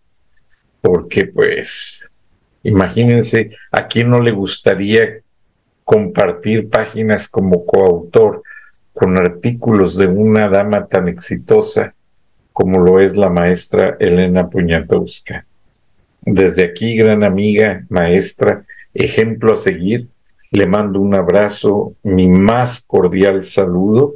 porque 0.81 1.25
pues 1.25 2.09
Imagínense, 2.67 3.51
¿a 3.71 3.87
quién 3.87 4.09
no 4.09 4.21
le 4.21 4.31
gustaría 4.31 5.21
compartir 5.85 6.69
páginas 6.69 7.29
como 7.29 7.65
coautor 7.65 8.43
con 8.91 9.17
artículos 9.17 9.95
de 9.95 10.07
una 10.07 10.49
dama 10.49 10.85
tan 10.85 11.07
exitosa 11.07 11.95
como 12.51 12.79
lo 12.79 12.99
es 12.99 13.15
la 13.15 13.29
maestra 13.29 13.95
Elena 14.01 14.49
Puñatowska? 14.49 15.45
Desde 16.19 16.65
aquí, 16.65 16.97
gran 16.97 17.23
amiga, 17.23 17.85
maestra, 17.87 18.65
ejemplo 18.93 19.53
a 19.53 19.55
seguir, 19.55 20.09
le 20.51 20.67
mando 20.67 20.99
un 20.99 21.15
abrazo, 21.15 21.93
mi 22.03 22.27
más 22.27 22.83
cordial 22.85 23.43
saludo 23.43 24.15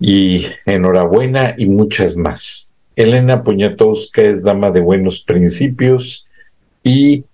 y 0.00 0.46
enhorabuena 0.66 1.54
y 1.56 1.66
muchas 1.66 2.16
más. 2.16 2.72
Elena 2.96 3.44
Puñatowska 3.44 4.22
es 4.22 4.42
dama 4.42 4.72
de 4.72 4.80
buenos 4.80 5.22
principios, 5.22 6.23
y 6.84 7.24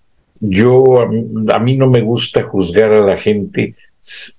yo, 0.41 1.03
a 1.03 1.59
mí, 1.59 1.77
no 1.77 1.91
me 1.91 2.01
gusta 2.01 2.45
juzgar 2.45 2.93
a 2.93 3.05
la 3.05 3.19
gente 3.19 3.75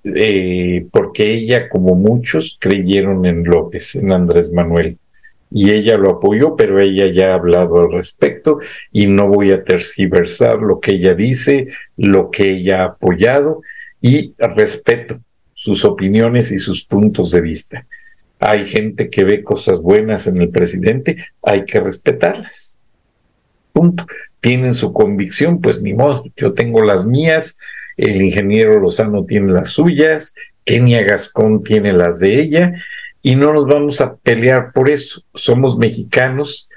eh, 0.04 0.88
porque 0.92 1.32
ella, 1.32 1.70
como 1.70 1.94
muchos, 1.94 2.58
creyeron 2.60 3.26
en 3.26 3.44
López, 3.44 3.96
en 3.96 4.12
Andrés 4.12 4.52
Manuel. 4.52 4.98
Y 5.52 5.72
ella 5.72 5.98
lo 5.98 6.12
apoyó, 6.12 6.56
pero 6.56 6.80
ella 6.80 7.08
ya 7.12 7.32
ha 7.32 7.36
hablado 7.36 7.82
al 7.82 7.92
respecto 7.92 8.60
y 8.92 9.06
no 9.06 9.28
voy 9.28 9.52
a 9.52 9.64
tergiversar 9.64 10.60
lo 10.60 10.80
que 10.80 10.94
ella 10.94 11.14
dice, 11.14 11.68
lo 11.98 12.32
que 12.32 12.52
ella 12.52 12.82
ha 12.82 12.86
apoyado 12.86 13.62
y 14.00 14.34
respeto 14.40 15.20
sus 15.54 15.84
opiniones 15.84 16.52
y 16.54 16.58
sus 16.58 16.86
puntos 16.86 17.32
de 17.32 17.42
vista. 17.42 17.86
Hay 18.40 18.66
gente 18.66 19.10
que 19.10 19.26
ve 19.26 19.44
cosas 19.44 19.80
buenas 19.82 20.26
en 20.26 20.42
el 20.42 20.50
presidente, 20.50 21.18
hay 21.44 21.66
que 21.66 21.82
respetarlas. 21.82 22.78
Punto 23.74 24.06
tienen 24.42 24.74
su 24.74 24.92
convicción, 24.92 25.62
pues 25.62 25.82
ni 25.82 25.94
modo, 25.94 26.26
yo 26.36 26.54
tengo 26.54 26.84
las 26.84 27.06
mías, 27.06 27.58
el 27.96 28.22
ingeniero 28.22 28.80
Lozano 28.80 29.24
tiene 29.26 29.54
las 29.54 29.70
suyas, 29.70 30.34
Kenia 30.66 31.04
Gascón 31.04 31.64
tiene 31.64 31.94
las 31.94 32.20
de 32.20 32.40
ella, 32.42 32.74
y 33.22 33.36
no 33.36 33.54
nos 33.54 33.68
vamos 33.68 34.02
a 34.02 34.16
pelear 34.16 34.72
por 34.74 34.90
eso. 34.90 35.22
Somos 35.36 35.78
mexicanos, 35.78 36.70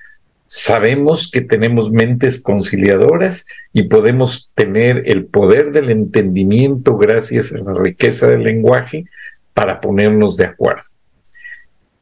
sabemos 0.46 1.30
que 1.30 1.40
tenemos 1.40 1.90
mentes 1.90 2.40
conciliadoras 2.40 3.46
y 3.72 3.84
podemos 3.84 4.52
tener 4.54 5.02
el 5.06 5.24
poder 5.24 5.72
del 5.72 5.90
entendimiento 5.90 6.98
gracias 6.98 7.54
a 7.54 7.58
la 7.58 7.72
riqueza 7.72 8.26
del 8.26 8.42
lenguaje 8.42 9.06
para 9.54 9.80
ponernos 9.80 10.36
de 10.36 10.44
acuerdo. 10.44 10.84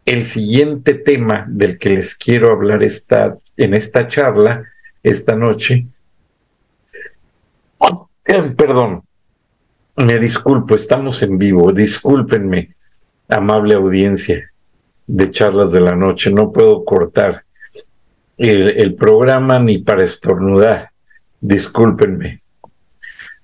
El 0.05 0.25
siguiente 0.25 0.95
tema 0.95 1.47
del 1.49 1.79
que 1.79 1.91
les 1.91 2.17
quiero 2.17 2.51
hablar 2.51 2.83
está 2.83 3.37
en 3.57 3.75
esta 3.75 4.09
charla 4.09 4.72
esta 5.03 5.35
noche. 5.35 5.87
Eh, 8.25 8.43
perdón, 8.57 9.03
me 9.97 10.19
disculpo, 10.19 10.75
estamos 10.75 11.23
en 11.23 11.37
vivo, 11.39 11.73
discúlpenme, 11.73 12.75
amable 13.29 13.75
audiencia 13.75 14.51
de 15.07 15.31
charlas 15.31 15.73
de 15.73 15.81
la 15.81 15.97
noche, 15.97 16.31
no 16.31 16.53
puedo 16.53 16.85
cortar 16.85 17.45
el, 18.39 18.95
programa 18.95 19.59
ni 19.59 19.79
para 19.79 20.05
estornudar, 20.05 20.91
discúlpenme. 21.41 22.43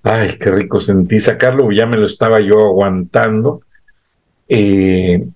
Ay, 0.01 0.37
qué 0.37 0.49
rico 0.49 0.79
sentí 0.79 1.19
sacarlo, 1.19 1.71
ya 1.71 1.85
me 1.85 1.97
lo 1.97 2.05
estaba 2.05 2.39
yo 2.39 2.65
aguantando. 2.65 3.61
Eh, 4.47 5.27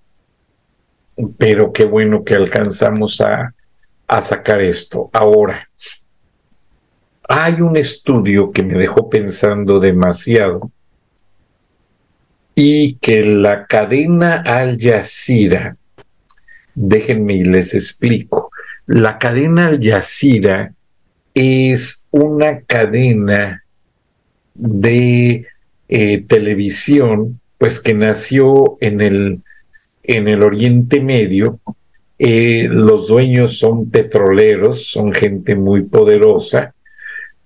pero 1.38 1.72
qué 1.72 1.86
bueno 1.86 2.24
que 2.24 2.34
alcanzamos 2.36 3.22
a, 3.22 3.54
a 4.08 4.22
sacar 4.22 4.62
esto. 4.62 5.10
Ahora, 5.14 5.70
hay 7.36 7.62
un 7.62 7.78
estudio 7.78 8.52
que 8.52 8.62
me 8.62 8.76
dejó 8.76 9.10
pensando 9.10 9.80
demasiado 9.80 10.72
y 12.54 12.94
que 12.98 13.24
la 13.24 13.66
cadena 13.66 14.44
Al 14.46 14.78
Jazeera, 14.80 15.76
déjenme 16.76 17.34
y 17.34 17.44
les 17.44 17.74
explico, 17.74 18.52
la 18.86 19.18
cadena 19.18 19.66
Al 19.66 19.84
Jazeera 19.84 20.76
es 21.34 22.06
una 22.12 22.62
cadena 22.62 23.64
de 24.54 25.48
eh, 25.90 26.24
televisión, 26.28 27.40
pues 27.58 27.80
que 27.80 27.96
nació 27.96 28.78
en 28.80 29.02
el, 29.02 29.42
en 30.04 30.28
el 30.28 30.44
Oriente 30.44 31.00
Medio. 31.00 31.60
Eh, 32.20 32.68
los 32.70 33.08
dueños 33.08 33.58
son 33.58 33.90
petroleros, 33.90 34.86
son 34.86 35.12
gente 35.14 35.56
muy 35.56 35.82
poderosa, 35.82 36.76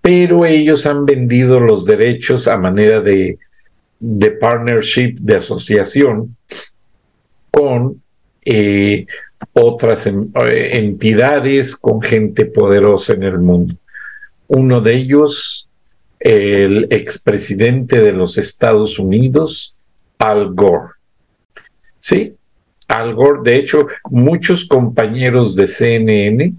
pero 0.07 0.45
ellos 0.45 0.85
han 0.85 1.05
vendido 1.05 1.59
los 1.59 1.83
derechos 1.83 2.47
a 2.47 2.55
manera 2.55 3.01
de, 3.01 3.37
de 3.99 4.31
partnership, 4.31 5.15
de 5.19 5.35
asociación 5.35 6.37
con 7.51 8.01
eh, 8.45 9.05
otras 9.51 10.07
entidades, 10.07 11.75
con 11.75 12.01
gente 12.01 12.45
poderosa 12.45 13.15
en 13.15 13.23
el 13.23 13.39
mundo. 13.39 13.75
Uno 14.47 14.79
de 14.79 14.93
ellos, 14.95 15.69
el 16.21 16.87
expresidente 16.89 17.99
de 17.99 18.13
los 18.13 18.37
Estados 18.37 18.99
Unidos, 18.99 19.75
Al 20.19 20.53
Gore. 20.53 20.93
Sí, 21.99 22.33
Al 22.87 23.13
Gore, 23.13 23.41
de 23.43 23.57
hecho, 23.57 23.87
muchos 24.09 24.63
compañeros 24.63 25.53
de 25.57 25.67
CNN 25.67 26.53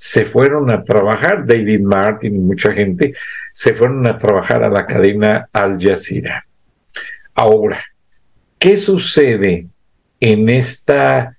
se 0.00 0.24
fueron 0.24 0.70
a 0.70 0.84
trabajar, 0.84 1.44
David 1.44 1.80
Martin 1.80 2.36
y 2.36 2.38
mucha 2.38 2.72
gente, 2.72 3.14
se 3.52 3.74
fueron 3.74 4.06
a 4.06 4.16
trabajar 4.16 4.62
a 4.62 4.68
la 4.68 4.86
cadena 4.86 5.48
Al 5.52 5.76
Jazeera. 5.76 6.46
Ahora, 7.34 7.82
¿qué 8.60 8.76
sucede 8.76 9.66
en 10.20 10.48
esta 10.50 11.36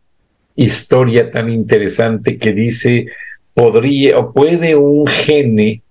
historia 0.58 1.32
tan 1.32 1.50
interesante 1.50 2.38
que 2.38 2.52
dice, 2.52 3.06
podría 3.54 4.18
o 4.18 4.34
puede 4.34 4.76
un 4.76 5.08
gene 5.08 5.82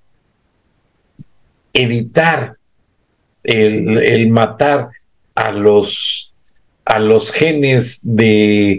evitar 1.72 2.58
el, 3.44 4.28
matar 4.28 4.90
a 5.34 5.52
los, 5.52 6.34
a 6.84 6.98
los 6.98 7.32
genes 7.32 8.00
de 8.02 8.72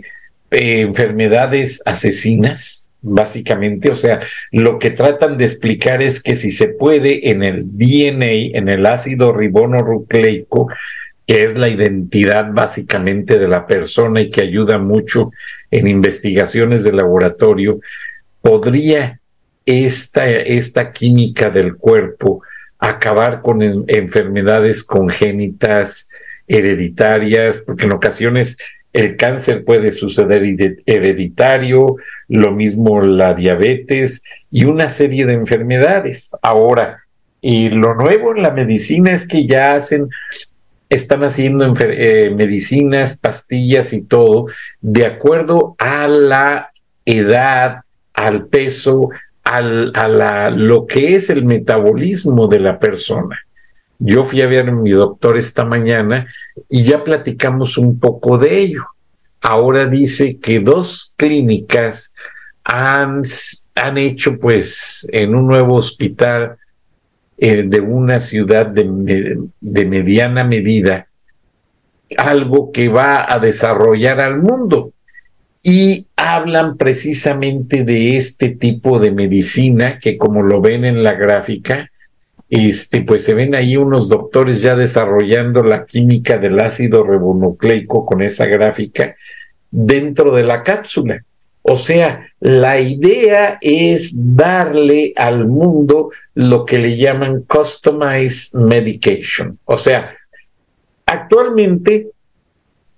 eh, 0.52 0.82
enfermedades 0.82 1.82
asesinas? 1.88 2.89
Básicamente. 3.02 3.90
O 3.92 3.96
sea, 3.96 4.20
lo 4.52 4.80
que 4.80 4.92
tratan 4.92 5.38
de 5.38 5.46
explicar 5.46 6.02
es 6.02 6.22
que 6.22 6.36
si 6.36 6.52
se 6.52 6.68
puede 6.68 7.30
en 7.30 7.44
el 7.44 7.66
DNA, 7.66 8.58
en 8.58 8.70
el 8.70 8.86
ácido 8.86 9.34
ribonucleico, 9.34 10.68
que 11.26 11.44
es 11.44 11.56
la 11.56 11.70
identidad 11.70 12.52
básicamente 12.52 13.38
de 13.38 13.48
la 13.48 13.68
persona 13.68 14.22
y 14.22 14.32
que 14.32 14.42
ayuda 14.42 14.80
mucho 14.80 15.32
en 15.70 15.88
investigaciones 15.88 16.84
de 16.84 16.94
laboratorio, 16.94 17.80
podría 18.42 19.20
esta, 19.66 20.28
esta 20.28 20.92
química 20.92 21.52
del 21.52 21.76
cuerpo 21.76 22.42
acabar 22.80 23.42
con 23.42 23.60
enfermedades 23.88 24.84
congénitas, 24.84 26.10
hereditarias, 26.48 27.62
porque 27.62 27.86
en 27.86 27.92
ocasiones 27.92 28.58
el 28.94 29.18
cáncer 29.18 29.64
puede 29.64 29.92
suceder 29.92 30.44
hereditario, 30.86 31.96
lo 32.28 32.52
mismo 32.52 33.02
la 33.02 33.34
diabetes 33.34 34.24
y 34.52 34.66
una 34.66 34.90
serie 34.90 35.26
de 35.26 35.34
enfermedades. 35.34 36.32
Ahora, 36.42 37.04
y 37.42 37.70
lo 37.70 37.94
nuevo 37.96 38.36
en 38.36 38.42
la 38.42 38.52
medicina 38.52 39.14
es 39.14 39.28
que 39.28 39.46
ya 39.46 39.76
hacen, 39.76 40.10
están 40.90 41.24
haciendo 41.24 41.72
eh, 41.80 42.32
medicinas, 42.36 43.18
pastillas 43.18 43.94
y 43.94 44.02
todo, 44.02 44.48
de 44.82 45.06
acuerdo 45.06 45.76
a 45.78 46.08
la 46.08 46.72
edad, 47.06 47.82
al 48.14 48.48
peso, 48.48 49.10
al, 49.44 49.92
a 49.96 50.08
la, 50.08 50.50
lo 50.50 50.88
que 50.88 51.16
es 51.16 51.30
el 51.30 51.46
metabolismo 51.46 52.48
de 52.48 52.60
la 52.60 52.80
persona. 52.80 53.40
Yo 54.00 54.24
fui 54.24 54.42
a 54.42 54.48
ver 54.48 54.70
a 54.70 54.72
mi 54.72 54.92
doctor 54.92 55.38
esta 55.38 55.66
mañana 55.66 56.26
y 56.70 56.84
ya 56.84 57.04
platicamos 57.04 57.78
un 57.78 58.00
poco 58.00 58.38
de 58.38 58.60
ello. 58.60 58.86
Ahora 59.42 59.86
dice 59.86 60.40
que 60.40 60.60
dos 60.60 61.14
clínicas 61.18 62.14
han, 62.64 63.24
han 63.76 63.98
hecho 63.98 64.40
pues 64.40 65.08
en 65.12 65.36
un 65.36 65.48
nuevo 65.48 65.76
hospital 65.76 66.58
eh, 67.38 67.64
de 67.64 67.82
una 67.82 68.20
ciudad 68.20 68.66
de, 68.66 69.38
de 69.60 69.86
mediana 69.86 70.44
medida 70.44 71.08
algo 72.18 72.72
que 72.72 72.90
va 72.90 73.32
a 73.32 73.40
desarrollar 73.40 74.20
al 74.20 74.38
mundo 74.40 74.94
y 75.62 76.08
hablan 76.16 76.78
precisamente 76.78 77.84
de 77.84 78.18
este 78.18 78.50
tipo 78.50 79.00
de 79.00 79.12
medicina 79.12 80.00
que 80.00 80.18
como 80.18 80.42
lo 80.42 80.62
ven 80.62 80.86
en 80.86 81.04
la 81.04 81.14
gráfica, 81.14 81.90
este, 82.50 83.02
pues 83.02 83.24
se 83.24 83.34
ven 83.34 83.56
ahí 83.56 83.78
unos 83.78 84.10
doctores 84.10 84.62
ya 84.62 84.76
desarrollando 84.76 85.64
la 85.64 85.86
química 85.86 86.38
del 86.38 86.60
ácido 86.60 87.04
ribonucleico 87.04 88.06
con 88.06 88.22
esa 88.22 88.46
gráfica 88.46 89.16
dentro 89.70 90.36
de 90.36 90.44
la 90.44 90.64
cápsula. 90.64 91.24
O 91.62 91.78
sea, 91.78 92.28
la 92.40 92.80
idea 92.80 93.60
es 93.62 94.14
darle 94.36 95.14
al 95.16 95.48
mundo 95.48 96.10
lo 96.34 96.66
que 96.66 96.80
le 96.80 96.98
llaman 96.98 97.44
customized 97.44 98.58
medication. 98.60 99.60
O 99.66 99.78
sea, 99.78 100.10
actualmente 101.06 102.08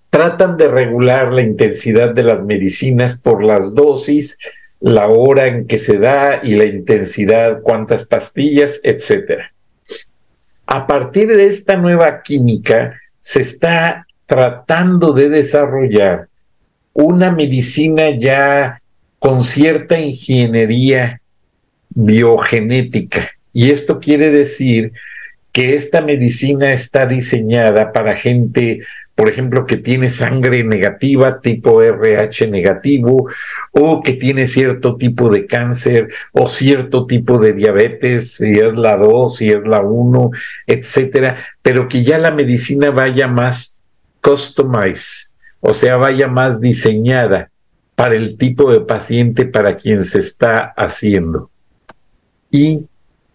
tratan 0.09 0.55
de 0.57 0.67
regular 0.67 1.33
la 1.33 1.41
intensidad 1.41 2.13
de 2.13 2.23
las 2.23 2.43
medicinas 2.43 3.19
por 3.19 3.43
las 3.43 3.73
dosis 3.73 4.37
la 4.81 5.07
hora 5.07 5.47
en 5.47 5.67
que 5.67 5.77
se 5.77 5.97
da 5.97 6.39
y 6.43 6.55
la 6.55 6.65
intensidad, 6.65 7.61
cuántas 7.61 8.05
pastillas, 8.05 8.79
etcétera. 8.83 9.53
A 10.65 10.87
partir 10.87 11.27
de 11.27 11.47
esta 11.47 11.75
nueva 11.75 12.21
química 12.21 12.91
se 13.19 13.41
está 13.41 14.07
tratando 14.25 15.13
de 15.13 15.29
desarrollar 15.29 16.27
una 16.93 17.31
medicina 17.31 18.09
ya 18.17 18.81
con 19.19 19.43
cierta 19.43 19.99
ingeniería 19.99 21.21
biogenética. 21.89 23.29
Y 23.53 23.71
esto 23.71 23.99
quiere 23.99 24.31
decir 24.31 24.93
que 25.51 25.75
esta 25.75 26.01
medicina 26.01 26.71
está 26.71 27.05
diseñada 27.05 27.91
para 27.91 28.15
gente 28.15 28.79
por 29.15 29.29
ejemplo, 29.29 29.65
que 29.65 29.77
tiene 29.77 30.09
sangre 30.09 30.63
negativa, 30.63 31.39
tipo 31.41 31.81
RH 31.81 32.47
negativo, 32.47 33.29
o 33.71 34.01
que 34.01 34.13
tiene 34.13 34.47
cierto 34.47 34.95
tipo 34.95 35.29
de 35.29 35.45
cáncer 35.45 36.07
o 36.31 36.47
cierto 36.47 37.05
tipo 37.05 37.37
de 37.37 37.53
diabetes, 37.53 38.35
si 38.35 38.59
es 38.59 38.75
la 38.75 38.97
2, 38.97 39.35
si 39.35 39.49
es 39.49 39.67
la 39.67 39.81
1, 39.81 40.31
etcétera, 40.67 41.37
pero 41.61 41.87
que 41.87 42.03
ya 42.03 42.17
la 42.17 42.31
medicina 42.31 42.89
vaya 42.89 43.27
más 43.27 43.77
customized, 44.21 45.31
o 45.59 45.73
sea, 45.73 45.97
vaya 45.97 46.27
más 46.27 46.61
diseñada 46.61 47.51
para 47.95 48.15
el 48.15 48.37
tipo 48.37 48.71
de 48.71 48.81
paciente 48.81 49.45
para 49.45 49.77
quien 49.77 50.05
se 50.05 50.19
está 50.19 50.73
haciendo. 50.75 51.51
Y 52.49 52.85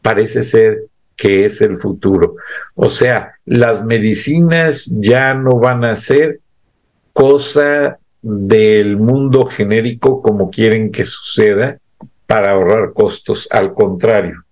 parece 0.03 0.43
ser 0.43 0.87
que 1.17 1.47
es 1.47 1.63
el 1.63 1.77
futuro. 1.77 2.37
O 2.75 2.91
sea, 2.91 3.35
las 3.45 3.85
medicinas 3.85 4.85
ya 4.93 5.35
no 5.35 5.59
van 5.59 5.85
a 5.85 5.97
ser 5.97 6.41
cosa 7.13 7.99
del 8.21 8.99
mundo 8.99 9.47
genérico 9.47 10.21
como 10.21 10.51
quieren 10.51 10.91
que 10.91 11.05
suceda 11.05 11.79
para 12.27 12.53
ahorrar 12.53 12.93
costos. 12.93 13.49
Al 13.51 13.73
contrario, 13.73 14.45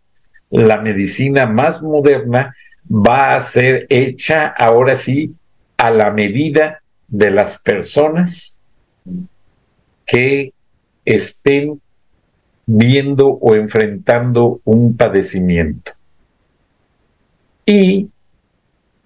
la 0.50 0.80
medicina 0.80 1.46
más 1.46 1.82
moderna 1.82 2.54
va 2.88 3.34
a 3.34 3.40
ser 3.40 3.86
hecha 3.90 4.46
ahora 4.46 4.96
sí 4.96 5.34
a 5.76 5.90
la 5.90 6.10
medida 6.10 6.80
de 7.08 7.30
las 7.30 7.60
personas 7.60 8.58
que 10.06 10.52
estén 11.04 11.80
viendo 12.66 13.28
o 13.28 13.54
enfrentando 13.54 14.60
un 14.64 14.96
padecimiento. 14.96 15.92
Y 17.66 18.08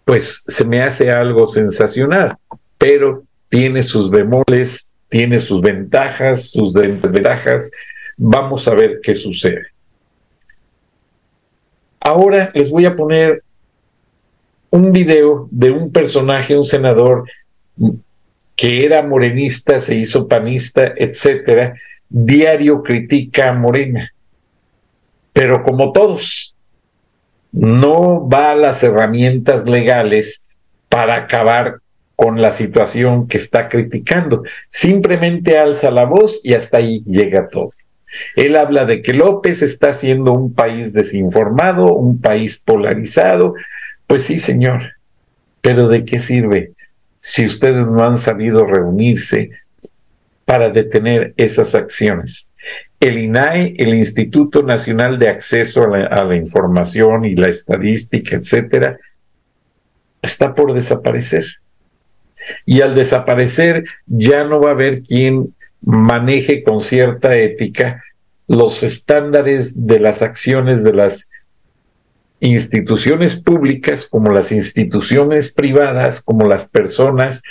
pues 0.05 0.45
se 0.47 0.65
me 0.65 0.81
hace 0.83 1.11
algo 1.11 1.47
sensacional, 1.47 2.37
pero 2.77 3.25
tiene 3.49 3.83
sus 3.83 4.11
bemoles, 4.11 4.91
tiene 5.09 5.39
sus 5.39 5.61
ventajas, 5.61 6.51
sus 6.51 6.73
desventajas. 6.73 7.71
Vamos 8.17 8.67
a 8.69 8.75
ver 8.75 9.01
qué 9.03 9.15
sucede. 9.15 9.67
Ahora 12.01 12.51
les 12.55 12.71
voy 12.71 12.87
a 12.87 12.97
poner 12.97 13.43
un 14.71 14.93
video 14.93 15.49
de 15.51 15.71
un 15.71 15.91
personaje, 15.93 16.57
un 16.57 16.65
senador 16.65 17.25
que 18.57 18.85
era 18.85 19.03
morenista, 19.03 19.79
se 19.81 19.95
hizo 19.95 20.27
panista, 20.27 20.93
etcétera, 20.97 21.75
diario 22.09 22.83
critica 22.83 23.51
a 23.51 23.53
Morena. 23.53 24.13
Pero 25.33 25.63
como 25.63 25.93
todos, 25.93 26.57
no 27.59 28.29
va 28.29 28.53
a 28.53 28.55
las 28.55 28.85
herramientas 28.85 29.69
legales 29.69 30.47
para 30.89 31.17
acabar 31.17 31.81
con 32.15 32.41
la 32.41 32.53
situación 32.53 33.27
que 33.27 33.37
está 33.37 33.69
criticando. 33.69 34.45
Simplemente 34.69 35.59
alza 35.59 35.91
la 35.91 36.05
voz 36.05 36.41
y 36.45 36.55
hasta 36.55 36.79
ahí 36.79 37.03
llega 37.05 37.49
todo. 37.49 37.71
Él 38.37 38.55
habla 38.55 38.85
de 38.85 39.03
que 39.03 39.13
López 39.13 39.63
está 39.63 39.93
siendo 39.93 40.33
un 40.33 40.55
país 40.55 40.93
desinformado, 40.93 41.95
un 41.95 42.21
país 42.21 42.63
polarizado. 42.65 43.55
Pues 44.07 44.23
sí, 44.23 44.39
señor, 44.39 44.93
pero 45.61 45.89
¿de 45.89 46.05
qué 46.05 46.21
sirve 46.21 46.73
si 47.19 47.45
ustedes 47.45 47.89
no 47.89 48.05
han 48.05 48.19
sabido 48.19 48.65
reunirse 48.67 49.51
para 50.45 50.71
detener 50.71 51.35
esas 51.37 51.75
acciones? 51.75 52.48
El 53.01 53.19
INAE, 53.19 53.75
el 53.79 53.95
Instituto 53.95 54.63
Nacional 54.63 55.19
de 55.19 55.29
Acceso 55.29 55.85
a 55.85 56.25
la, 56.25 56.37
Información 56.37 57.25
y 57.25 57.37
la 57.37 57.49
Estadística, 57.49 58.37
etcétera, 58.37 58.99
está 60.21 60.55
por 60.55 60.75
desaparecer. 60.75 61.45
Y 62.67 62.81
al 62.81 62.95
desaparecer 62.95 63.85
ya 64.07 64.45
no 64.45 64.61
va 64.61 64.71
a 64.71 64.73
haber 64.73 65.03
quien 65.03 65.55
maneje 65.81 66.63
con 66.63 66.81
cierta 66.81 67.37
ética 67.37 68.03
los 68.49 68.83
estándares 68.83 69.87
de 69.87 70.01
las 70.01 70.23
acciones 70.23 70.83
de 70.83 70.95
las 70.95 71.31
instituciones 72.41 73.37
públicas 73.37 74.07
como 74.07 74.31
las 74.31 74.51
instituciones 74.53 75.53
privadas, 75.53 76.23
como 76.23 76.47
las 76.47 76.69
personas, 76.69 77.43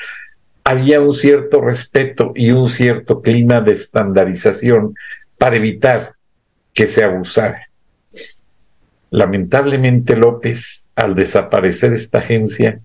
había 0.63 0.99
un 0.99 1.13
cierto 1.13 1.61
respeto 1.61 2.33
y 2.35 2.51
un 2.51 2.67
cierto 2.67 3.21
clima 3.21 3.61
de 3.61 3.73
estandarización 3.73 4.95
para 5.37 5.55
evitar 5.55 6.13
que 6.73 6.87
se 6.87 7.03
abusara. 7.03 7.67
Lamentablemente 9.09 10.15
López, 10.15 10.85
al 10.95 11.15
desaparecer 11.15 11.93
esta 11.93 12.19
agencia, 12.19 12.81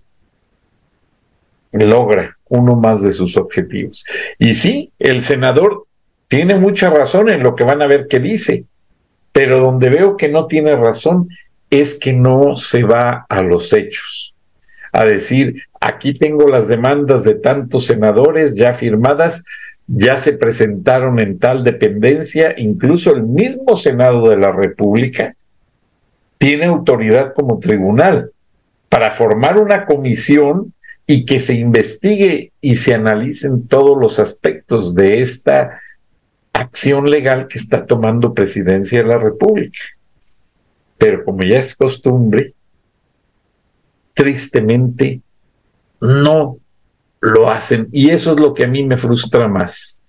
logra 1.71 2.37
uno 2.49 2.75
más 2.75 3.03
de 3.03 3.11
sus 3.11 3.35
objetivos. 3.35 4.05
Y 4.37 4.53
sí, 4.53 4.91
el 4.99 5.21
senador 5.21 5.85
tiene 6.27 6.55
mucha 6.55 6.89
razón 6.89 7.29
en 7.29 7.43
lo 7.43 7.55
que 7.55 7.63
van 7.63 7.81
a 7.81 7.87
ver 7.87 8.07
que 8.07 8.19
dice, 8.19 8.65
pero 9.31 9.59
donde 9.59 9.89
veo 9.89 10.15
que 10.15 10.29
no 10.29 10.47
tiene 10.47 10.75
razón 10.75 11.27
es 11.69 11.95
que 11.95 12.13
no 12.13 12.55
se 12.55 12.83
va 12.83 13.25
a 13.27 13.41
los 13.41 13.73
hechos, 13.73 14.35
a 14.91 15.05
decir, 15.05 15.63
aquí 15.81 16.13
tengo 16.13 16.47
las 16.47 16.67
demandas 16.67 17.23
de 17.23 17.35
tantos 17.35 17.87
senadores 17.87 18.53
ya 18.53 18.73
firmadas, 18.73 19.43
ya 19.87 20.17
se 20.17 20.33
presentaron 20.33 21.19
en 21.19 21.39
tal 21.39 21.63
dependencia, 21.63 22.53
incluso 22.57 23.13
el 23.13 23.23
mismo 23.23 23.75
Senado 23.75 24.29
de 24.29 24.37
la 24.37 24.51
República 24.51 25.35
tiene 26.37 26.65
autoridad 26.65 27.33
como 27.33 27.59
tribunal 27.59 28.31
para 28.89 29.11
formar 29.11 29.59
una 29.59 29.85
comisión 29.85 30.73
y 31.05 31.25
que 31.25 31.39
se 31.39 31.55
investigue 31.55 32.51
y 32.61 32.75
se 32.75 32.93
analicen 32.93 33.67
todos 33.67 33.97
los 33.97 34.19
aspectos 34.19 34.95
de 34.95 35.21
esta 35.21 35.79
acción 36.53 37.09
legal 37.09 37.47
que 37.47 37.57
está 37.57 37.85
tomando 37.85 38.33
presidencia 38.33 38.99
de 38.99 39.09
la 39.09 39.17
República. 39.17 39.79
Pero 40.97 41.25
como 41.25 41.43
ya 41.43 41.57
es 41.57 41.75
costumbre, 41.75 42.53
tristemente 44.13 45.21
no 45.99 46.57
lo 47.23 47.49
hacen. 47.49 47.87
Y 47.91 48.09
eso 48.09 48.31
es 48.31 48.39
lo 48.39 48.53
que 48.53 48.65
a 48.65 48.67
mí 48.67 48.83
me 48.83 48.97
frustra 48.97 49.47
más. 49.47 49.99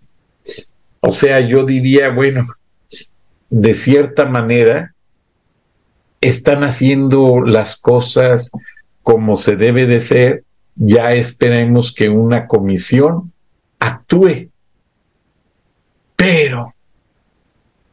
O 1.00 1.12
sea, 1.12 1.38
yo 1.40 1.64
diría, 1.64 2.10
bueno, 2.10 2.44
de 3.50 3.74
cierta 3.74 4.24
manera, 4.24 4.94
están 6.20 6.64
haciendo 6.64 7.40
las 7.40 7.76
cosas 7.76 8.50
como 9.02 9.36
se 9.36 9.54
debe 9.54 9.86
de 9.86 10.00
ser, 10.00 10.44
ya 10.74 11.12
esperemos 11.12 11.94
que 11.94 12.08
una 12.08 12.48
comisión 12.48 13.32
actúe. 13.78 14.48
Pero, 16.16 16.74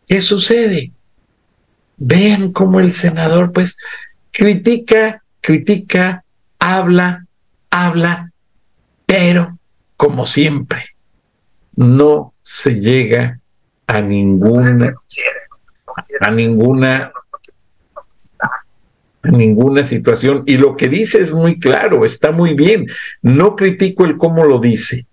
¿qué 0.08 0.22
sucede? 0.22 0.92
Vean 1.98 2.52
cómo 2.54 2.80
el 2.80 2.94
senador 2.94 3.52
pues 3.52 3.78
critica, 4.32 5.22
critica, 5.42 6.24
habla, 6.58 7.26
habla, 7.70 8.31
pero 9.12 9.60
como 9.98 10.26
siempre, 10.26 10.96
no 11.76 12.34
se 12.42 12.80
llega 12.80 13.42
a 13.86 14.00
ninguna, 14.00 14.96
a 16.22 16.32
ninguna, 16.32 17.12
a 19.22 19.28
ninguna 19.28 19.84
situación. 19.84 20.44
Y 20.46 20.56
lo 20.56 20.78
que 20.78 20.88
dice 20.88 21.20
es 21.20 21.34
muy 21.34 21.60
claro, 21.60 22.06
está 22.06 22.32
muy 22.32 22.54
bien. 22.54 22.88
No 23.22 23.58
critico 23.58 24.06
el 24.06 24.16
cómo 24.16 24.46
lo 24.46 24.60
dice, 24.60 25.06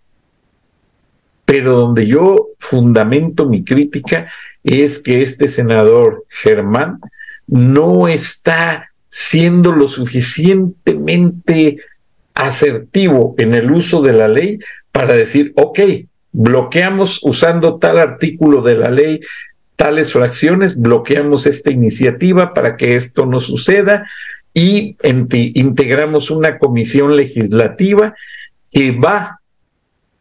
pero 1.45 1.73
donde 1.73 2.07
yo 2.07 2.51
fundamento 2.61 3.47
mi 3.47 3.65
crítica 3.65 4.31
es 4.63 5.01
que 5.01 5.23
este 5.23 5.49
senador 5.49 6.25
Germán 6.29 7.01
no 7.49 8.07
está 8.07 8.93
siendo 9.09 9.73
lo 9.73 9.89
suficientemente 9.89 11.79
asertivo 12.39 13.35
en 13.37 13.53
el 13.53 13.71
uso 13.71 14.01
de 14.01 14.13
la 14.13 14.29
ley 14.29 14.59
para 14.93 15.13
decir, 15.13 15.53
ok, 15.57 15.81
bloqueamos 16.33 17.19
usando 17.23 17.79
tal 17.79 17.99
artículo 17.99 18.63
de 18.63 18.77
la 18.77 18.91
ley 18.91 19.21
tales 19.75 20.13
fracciones, 20.13 20.81
bloqueamos 20.81 21.47
esta 21.47 21.71
iniciativa 21.71 22.55
para 22.55 22.77
que 22.77 22.95
esto 22.95 23.27
no 23.27 23.41
suceda 23.41 24.09
y 24.55 24.97
integramos 25.55 26.31
una 26.31 26.59
comisión 26.59 27.17
legislativa 27.17 28.15
que 28.71 28.93
va 28.93 29.41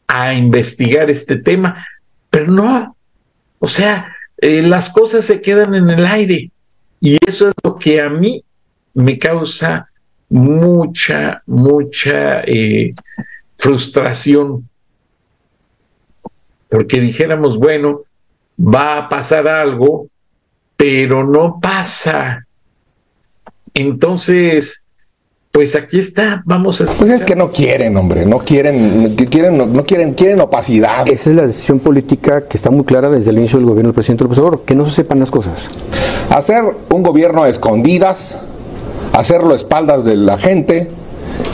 a 0.07 0.33
investigar 0.33 1.11
este 1.11 1.35
tema, 1.35 1.85
pero 2.29 2.51
no, 2.51 2.95
o 3.59 3.67
sea, 3.67 4.15
eh, 4.37 4.63
las 4.63 4.89
cosas 4.89 5.25
se 5.25 5.41
quedan 5.41 5.75
en 5.75 5.89
el 5.89 6.05
aire 6.05 6.51
y 6.99 7.17
eso 7.25 7.49
es 7.49 7.55
lo 7.63 7.77
que 7.77 8.01
a 8.01 8.09
mí 8.09 8.43
me 8.93 9.19
causa 9.19 9.86
mucha, 10.29 11.41
mucha 11.45 12.41
eh, 12.41 12.93
frustración, 13.57 14.67
porque 16.69 16.99
dijéramos, 16.99 17.57
bueno, 17.57 18.01
va 18.59 18.97
a 18.97 19.09
pasar 19.09 19.47
algo, 19.47 20.07
pero 20.75 21.25
no 21.25 21.59
pasa. 21.61 22.45
Entonces, 23.73 24.85
pues 25.51 25.75
aquí 25.75 25.97
está, 25.97 26.43
vamos 26.45 26.81
a 26.81 26.83
escuchar. 26.83 27.07
Pues 27.07 27.19
es 27.19 27.25
que 27.25 27.35
no 27.35 27.51
quieren, 27.51 27.97
hombre, 27.97 28.25
no 28.25 28.39
quieren, 28.39 29.15
quieren, 29.15 29.57
no, 29.57 29.83
quieren, 29.85 30.13
quieren 30.13 30.39
opacidad. 30.41 31.07
Esa 31.09 31.29
es 31.29 31.35
la 31.35 31.47
decisión 31.47 31.79
política 31.79 32.47
que 32.47 32.57
está 32.57 32.69
muy 32.69 32.85
clara 32.85 33.09
desde 33.09 33.31
el 33.31 33.39
inicio 33.39 33.57
del 33.57 33.67
gobierno 33.67 33.89
del 33.89 33.95
presidente 33.95 34.23
López 34.23 34.37
Obrador, 34.39 34.65
que 34.65 34.75
no 34.75 34.85
se 34.85 34.91
sepan 34.91 35.19
las 35.19 35.31
cosas. 35.31 35.69
Hacer 36.29 36.63
un 36.89 37.01
gobierno 37.01 37.43
a 37.43 37.49
escondidas, 37.49 38.37
hacerlo 39.13 39.53
a 39.53 39.55
espaldas 39.55 40.05
de 40.05 40.15
la 40.15 40.37
gente, 40.37 40.89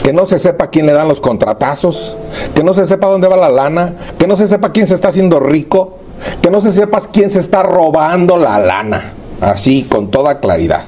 que 0.02 0.12
no 0.12 0.26
se 0.26 0.38
sepa 0.38 0.68
quién 0.68 0.86
le 0.86 0.92
dan 0.92 1.08
los 1.08 1.20
contratazos, 1.20 2.16
que 2.54 2.62
no 2.62 2.74
se 2.74 2.86
sepa 2.86 3.08
dónde 3.08 3.28
va 3.28 3.36
la 3.36 3.50
lana, 3.50 3.94
que 4.18 4.26
no 4.26 4.36
se 4.36 4.48
sepa 4.48 4.72
quién 4.72 4.86
se 4.86 4.94
está 4.94 5.08
haciendo 5.08 5.40
rico, 5.40 5.98
que 6.42 6.50
no 6.50 6.60
se 6.60 6.72
sepa 6.72 7.00
quién 7.12 7.30
se 7.30 7.40
está 7.40 7.62
robando 7.62 8.36
la 8.36 8.58
lana, 8.58 9.12
así 9.40 9.82
con 9.82 10.10
toda 10.10 10.40
claridad. 10.40 10.84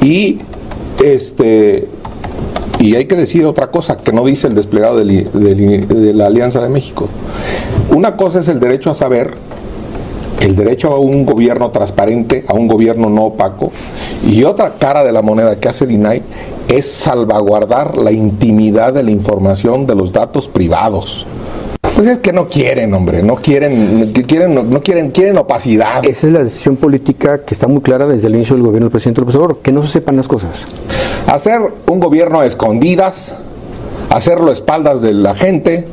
Y 0.00 0.40
este 1.02 1.88
y 2.80 2.96
hay 2.96 3.04
que 3.04 3.14
decir 3.14 3.44
otra 3.44 3.70
cosa 3.70 3.98
que 3.98 4.10
no 4.10 4.24
dice 4.24 4.46
el 4.46 4.54
desplegado 4.54 4.96
de 4.96 6.12
la 6.14 6.26
Alianza 6.26 6.62
de 6.62 6.70
México. 6.70 7.08
Una 7.90 8.16
cosa 8.16 8.40
es 8.40 8.48
el 8.48 8.58
derecho 8.58 8.90
a 8.90 8.94
saber, 8.94 9.34
el 10.40 10.56
derecho 10.56 10.92
a 10.92 10.98
un 10.98 11.26
gobierno 11.26 11.70
transparente, 11.70 12.44
a 12.48 12.54
un 12.54 12.66
gobierno 12.66 13.08
no 13.08 13.26
opaco, 13.26 13.70
y 14.26 14.42
otra 14.44 14.74
cara 14.78 15.04
de 15.04 15.12
la 15.12 15.22
moneda 15.22 15.60
que 15.60 15.68
hace 15.68 15.84
el 15.84 15.92
INAI 15.92 16.22
es 16.68 16.90
salvaguardar 16.90 17.98
la 17.98 18.12
intimidad 18.12 18.92
de 18.94 19.02
la 19.02 19.10
información 19.10 19.86
de 19.86 19.94
los 19.94 20.12
datos 20.12 20.48
privados. 20.48 21.26
Pues 21.94 22.06
es 22.06 22.18
que 22.18 22.32
no 22.32 22.48
quieren, 22.48 22.94
hombre, 22.94 23.22
no 23.22 23.36
quieren, 23.36 24.12
quieren, 24.26 24.54
no, 24.54 24.80
quieren, 24.80 25.10
quieren 25.10 25.36
opacidad. 25.36 26.06
Esa 26.06 26.28
es 26.28 26.32
la 26.32 26.44
decisión 26.44 26.76
política 26.76 27.42
que 27.42 27.52
está 27.52 27.66
muy 27.66 27.82
clara 27.82 28.06
desde 28.06 28.28
el 28.28 28.36
inicio 28.36 28.54
del 28.54 28.64
gobierno 28.64 28.86
del 28.86 28.92
presidente 28.92 29.20
López 29.20 29.34
Obrador, 29.34 29.58
que 29.58 29.72
no 29.72 29.82
se 29.82 29.88
sepan 29.88 30.16
las 30.16 30.28
cosas. 30.28 30.66
Hacer 31.26 31.60
un 31.86 32.00
gobierno 32.00 32.40
a 32.40 32.46
escondidas, 32.46 33.34
hacerlo 34.08 34.50
a 34.50 34.54
espaldas 34.54 35.02
de 35.02 35.12
la 35.12 35.34
gente, 35.34 35.88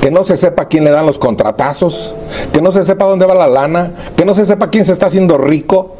que 0.00 0.10
no 0.10 0.24
se 0.24 0.36
sepa 0.36 0.68
quién 0.68 0.84
le 0.84 0.90
dan 0.90 1.06
los 1.06 1.18
contratazos, 1.18 2.14
que 2.52 2.62
no 2.62 2.72
se 2.72 2.84
sepa 2.84 3.04
dónde 3.04 3.26
va 3.26 3.34
la 3.34 3.48
lana, 3.48 3.92
que 4.16 4.24
no 4.24 4.34
se 4.34 4.46
sepa 4.46 4.70
quién 4.70 4.84
se 4.84 4.92
está 4.92 5.06
haciendo 5.06 5.38
rico. 5.38 5.96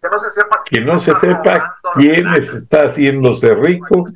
Que 0.00 0.08
no 0.08 0.18
se 0.20 0.30
sepa, 0.30 0.58
que 0.64 0.80
no 0.80 0.98
se 0.98 1.14
sepa 1.16 1.78
quién 1.94 2.28
está 2.34 2.84
haciéndose 2.84 3.54
rico, 3.54 4.08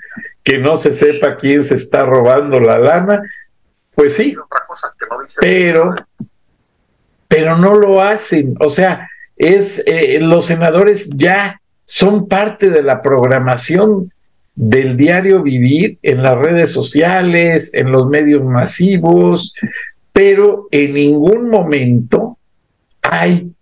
que 0.43 0.59
no 0.59 0.77
se 0.77 0.95
sepa 0.95 1.37
quién 1.37 1.65
se 1.65 1.75
está 1.75 2.07
robando 2.07 2.61
la 2.61 2.79
lana 2.79 3.23
pues 4.01 4.17
sí, 4.17 4.35
pero, 5.43 5.95
pero 7.29 7.59
no 7.59 7.75
lo 7.75 8.01
hacen. 8.01 8.55
O 8.59 8.71
sea, 8.71 9.11
es 9.37 9.83
eh, 9.87 10.19
los 10.23 10.47
senadores 10.47 11.11
ya 11.11 11.61
son 11.85 12.27
parte 12.27 12.71
de 12.71 12.83
la 12.83 13.03
programación 13.03 14.11
del 14.63 14.95
diario 14.95 15.43
vivir 15.43 15.97
en 16.03 16.23
las 16.23 16.37
redes 16.37 16.71
sociales, 16.71 17.73
en 17.73 17.91
los 17.91 18.09
medios 18.09 18.45
masivos, 18.45 19.55
pero 20.13 20.69
en 20.71 20.93
ningún 20.93 21.49
momento 21.49 22.37
hay 23.01 23.53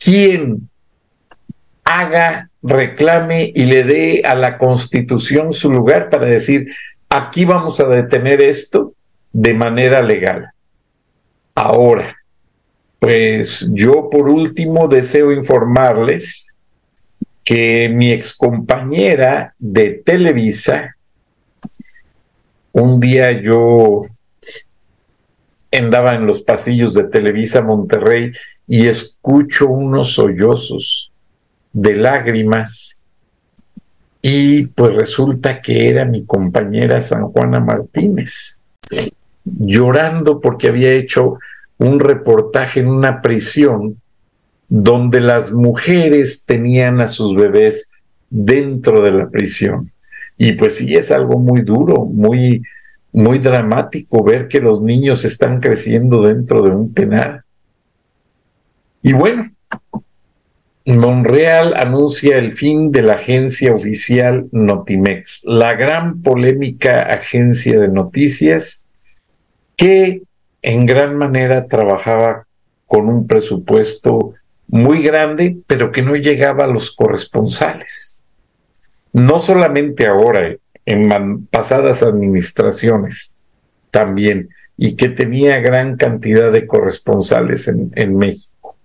quien 0.00 0.68
haga, 1.84 2.50
reclame 2.60 3.52
y 3.54 3.66
le 3.66 3.84
dé 3.84 4.22
a 4.24 4.34
la 4.34 4.58
constitución 4.58 5.52
su 5.52 5.70
lugar 5.72 6.10
para 6.10 6.26
decir, 6.26 6.74
aquí 7.08 7.44
vamos 7.44 7.78
a 7.78 7.86
detener 7.86 8.42
esto 8.42 8.94
de 9.32 9.54
manera 9.54 10.02
legal. 10.02 10.50
Ahora, 11.54 12.16
pues 12.98 13.70
yo 13.72 14.10
por 14.10 14.28
último 14.28 14.88
deseo 14.88 15.30
informarles 15.30 16.52
que 17.46 17.88
mi 17.88 18.10
excompañera 18.10 19.54
de 19.56 20.02
Televisa 20.04 20.96
Un 22.72 22.98
día 22.98 23.40
yo 23.40 24.00
andaba 25.72 26.16
en 26.16 26.26
los 26.26 26.42
pasillos 26.42 26.92
de 26.94 27.04
Televisa 27.04 27.62
Monterrey 27.62 28.32
y 28.66 28.86
escucho 28.86 29.68
unos 29.68 30.14
sollozos 30.14 31.12
de 31.72 31.94
lágrimas 31.94 33.00
y 34.20 34.66
pues 34.66 34.94
resulta 34.94 35.62
que 35.62 35.88
era 35.88 36.04
mi 36.04 36.24
compañera 36.26 37.00
San 37.00 37.28
Juana 37.28 37.60
Martínez, 37.60 38.58
llorando 39.44 40.40
porque 40.40 40.68
había 40.68 40.92
hecho 40.92 41.38
un 41.78 42.00
reportaje 42.00 42.80
en 42.80 42.88
una 42.88 43.22
prisión 43.22 44.00
donde 44.68 45.20
las 45.20 45.52
mujeres 45.52 46.44
tenían 46.44 47.00
a 47.00 47.06
sus 47.06 47.34
bebés 47.34 47.90
dentro 48.30 49.02
de 49.02 49.12
la 49.12 49.28
prisión. 49.28 49.90
Y 50.36 50.52
pues 50.52 50.76
sí, 50.76 50.96
es 50.96 51.10
algo 51.10 51.38
muy 51.38 51.62
duro, 51.62 52.04
muy, 52.04 52.62
muy 53.12 53.38
dramático 53.38 54.22
ver 54.22 54.48
que 54.48 54.60
los 54.60 54.82
niños 54.82 55.24
están 55.24 55.60
creciendo 55.60 56.22
dentro 56.22 56.62
de 56.62 56.70
un 56.74 56.92
penal. 56.92 57.42
Y 59.02 59.12
bueno, 59.12 59.44
Monreal 60.84 61.74
anuncia 61.76 62.38
el 62.38 62.52
fin 62.52 62.92
de 62.92 63.02
la 63.02 63.14
agencia 63.14 63.72
oficial 63.72 64.46
Notimex, 64.52 65.42
la 65.44 65.74
gran 65.74 66.22
polémica 66.22 67.02
agencia 67.02 67.80
de 67.80 67.88
noticias 67.88 68.84
que 69.76 70.22
en 70.62 70.86
gran 70.86 71.16
manera 71.16 71.66
trabajaba 71.66 72.46
con 72.86 73.08
un 73.08 73.26
presupuesto 73.26 74.34
muy 74.68 75.02
grande, 75.02 75.58
pero 75.66 75.92
que 75.92 76.02
no 76.02 76.16
llegaba 76.16 76.64
a 76.64 76.68
los 76.68 76.94
corresponsales. 76.94 78.20
No 79.12 79.38
solamente 79.38 80.06
ahora, 80.06 80.56
en 80.84 81.46
pasadas 81.46 82.02
administraciones 82.02 83.34
también, 83.90 84.48
y 84.76 84.94
que 84.94 85.08
tenía 85.08 85.58
gran 85.60 85.96
cantidad 85.96 86.52
de 86.52 86.66
corresponsales 86.66 87.68
en, 87.68 88.16
México. 88.16 88.76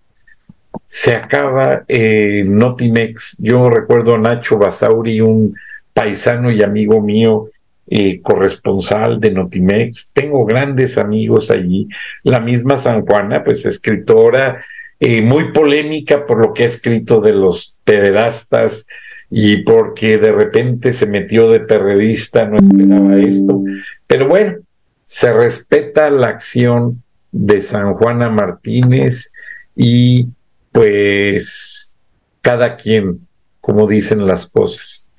Se 0.86 1.16
acaba 1.16 1.84
eh, 1.88 2.44
Notimex. 2.46 3.38
Yo 3.40 3.70
recuerdo 3.70 4.16
a 4.16 4.18
Nacho 4.18 4.58
Basauri, 4.58 5.20
un 5.20 5.54
paisano 5.94 6.50
y 6.50 6.64
amigo 6.64 7.02
mío, 7.02 7.50
eh, 7.88 8.22
corresponsal 8.22 9.20
de 9.20 9.32
Notimex. 9.32 10.12
Tengo 10.14 10.46
grandes 10.46 10.98
amigos 10.98 11.52
allí. 11.52 11.90
La 12.24 12.40
misma 12.40 12.78
San 12.78 13.06
Juana, 13.06 13.44
pues 13.44 13.66
escritora, 13.66 14.64
eh, 15.04 15.24
muy 15.24 15.52
polémica 15.52 16.28
por 16.28 16.38
lo 16.38 16.54
que 16.54 16.62
ha 16.62 16.68
escrito 16.68 17.22
de 17.22 17.34
los 17.34 17.76
pederastas 17.84 18.86
y 19.32 19.64
porque 19.64 20.20
de 20.20 20.32
repente 20.32 20.94
se 20.94 21.08
metió 21.08 21.50
de 21.50 21.62
periodista, 21.62 22.46
no 22.46 22.58
esperaba 22.58 23.18
esto. 23.18 23.64
Pero 24.06 24.28
bueno, 24.28 24.58
se 25.04 25.34
respeta 25.34 26.12
la 26.12 26.28
acción 26.28 27.02
de 27.32 27.64
San 27.64 27.96
Juana 27.96 28.30
Martínez 28.30 29.32
y 29.76 30.28
pues 30.72 31.96
cada 32.42 32.78
quien, 32.78 33.28
como 33.60 33.88
dicen 33.88 34.28
las 34.28 34.46
cosas. 34.46 35.10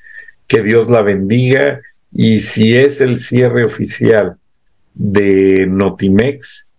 Que 0.46 0.62
Dios 0.62 0.90
la 0.90 1.02
bendiga 1.02 1.80
y 2.12 2.38
si 2.38 2.76
es 2.76 3.00
el 3.00 3.18
cierre 3.18 3.64
oficial 3.64 4.36
de 4.94 5.66
Notimex, 5.66 6.70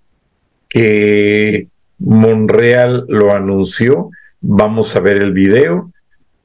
que 0.69 1.67
Monreal 2.03 3.05
lo 3.07 3.33
anunció. 3.33 4.09
Vamos 4.41 4.95
a 4.95 4.99
ver 4.99 5.23
el 5.23 5.31
video 5.31 5.91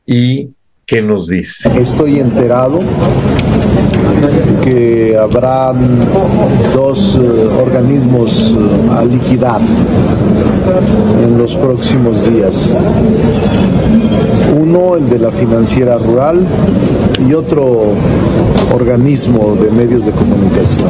y 0.07 0.51
qué 0.87 1.03
nos 1.03 1.29
dice. 1.29 1.71
Estoy 1.81 2.21
enterado 2.21 2.81
que 4.63 5.17
habrá 5.17 5.75
dos 6.75 7.19
eh, 7.21 7.49
organismos 7.61 8.57
eh, 8.57 8.91
a 8.91 9.05
liquidar 9.05 9.61
en 11.23 11.39
los 11.39 11.57
próximos 11.57 12.29
días. 12.31 12.75
Uno, 14.59 14.97
el 14.97 15.09
de 15.09 15.19
la 15.19 15.31
financiera 15.31 15.99
rural, 15.99 16.47
y 17.27 17.35
otro 17.35 17.95
organismo 18.73 19.57
de 19.57 19.71
medios 19.71 20.05
de 20.05 20.13
comunicación. 20.13 20.89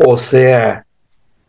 O 0.00 0.16
sea, 0.16 0.86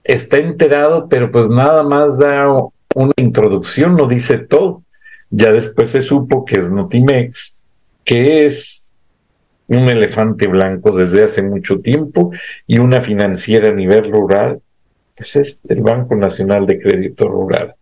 está 0.04 0.38
enterado, 0.38 1.08
pero 1.08 1.30
pues 1.30 1.50
nada 1.50 1.84
más 1.84 2.18
da 2.18 2.52
una 2.96 3.14
introducción, 3.18 3.96
no 3.96 4.08
dice 4.08 4.40
todo. 4.40 4.84
Ya 5.30 5.52
después 5.52 5.92
se 5.92 6.02
supo 6.02 6.44
que 6.44 6.56
es 6.58 6.72
Notimex, 6.72 7.62
que 8.04 8.48
es 8.48 8.90
un 9.68 9.88
elefante 9.88 10.48
blanco 10.48 10.92
desde 10.92 11.24
hace 11.24 11.44
mucho 11.44 11.80
tiempo 11.80 12.32
y 12.66 12.80
una 12.80 13.02
financiera 13.02 13.70
a 13.70 13.76
nivel 13.76 14.12
rural, 14.12 14.60
pues 15.16 15.36
es 15.36 15.60
el 15.70 15.82
Banco 15.82 16.16
Nacional 16.16 16.66
de 16.66 16.80
Crédito 16.80 17.28
Rural, 17.28 17.76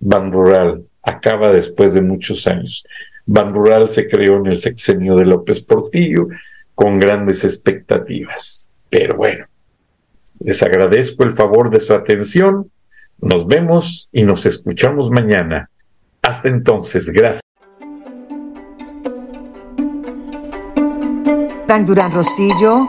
Ban 0.00 0.32
Rural, 0.32 0.84
acaba 1.00 1.52
después 1.52 1.94
de 1.94 2.00
muchos 2.00 2.44
años. 2.48 2.84
Ban 3.24 3.54
Rural 3.54 3.88
se 3.88 4.08
creó 4.08 4.38
en 4.38 4.46
el 4.46 4.56
sexenio 4.56 5.14
de 5.14 5.26
López 5.26 5.60
Portillo 5.60 6.26
con 6.74 6.98
grandes 6.98 7.44
expectativas. 7.44 8.68
Pero 8.90 9.16
bueno, 9.16 9.46
les 10.40 10.62
agradezco 10.62 11.24
el 11.24 11.32
favor 11.32 11.70
de 11.70 11.80
su 11.80 11.94
atención. 11.94 12.70
Nos 13.20 13.46
vemos 13.46 14.08
y 14.12 14.22
nos 14.22 14.46
escuchamos 14.46 15.10
mañana. 15.10 15.70
Hasta 16.22 16.48
entonces, 16.48 17.10
gracias. 17.10 17.42
Durán 21.86 22.12
Rosillo 22.12 22.88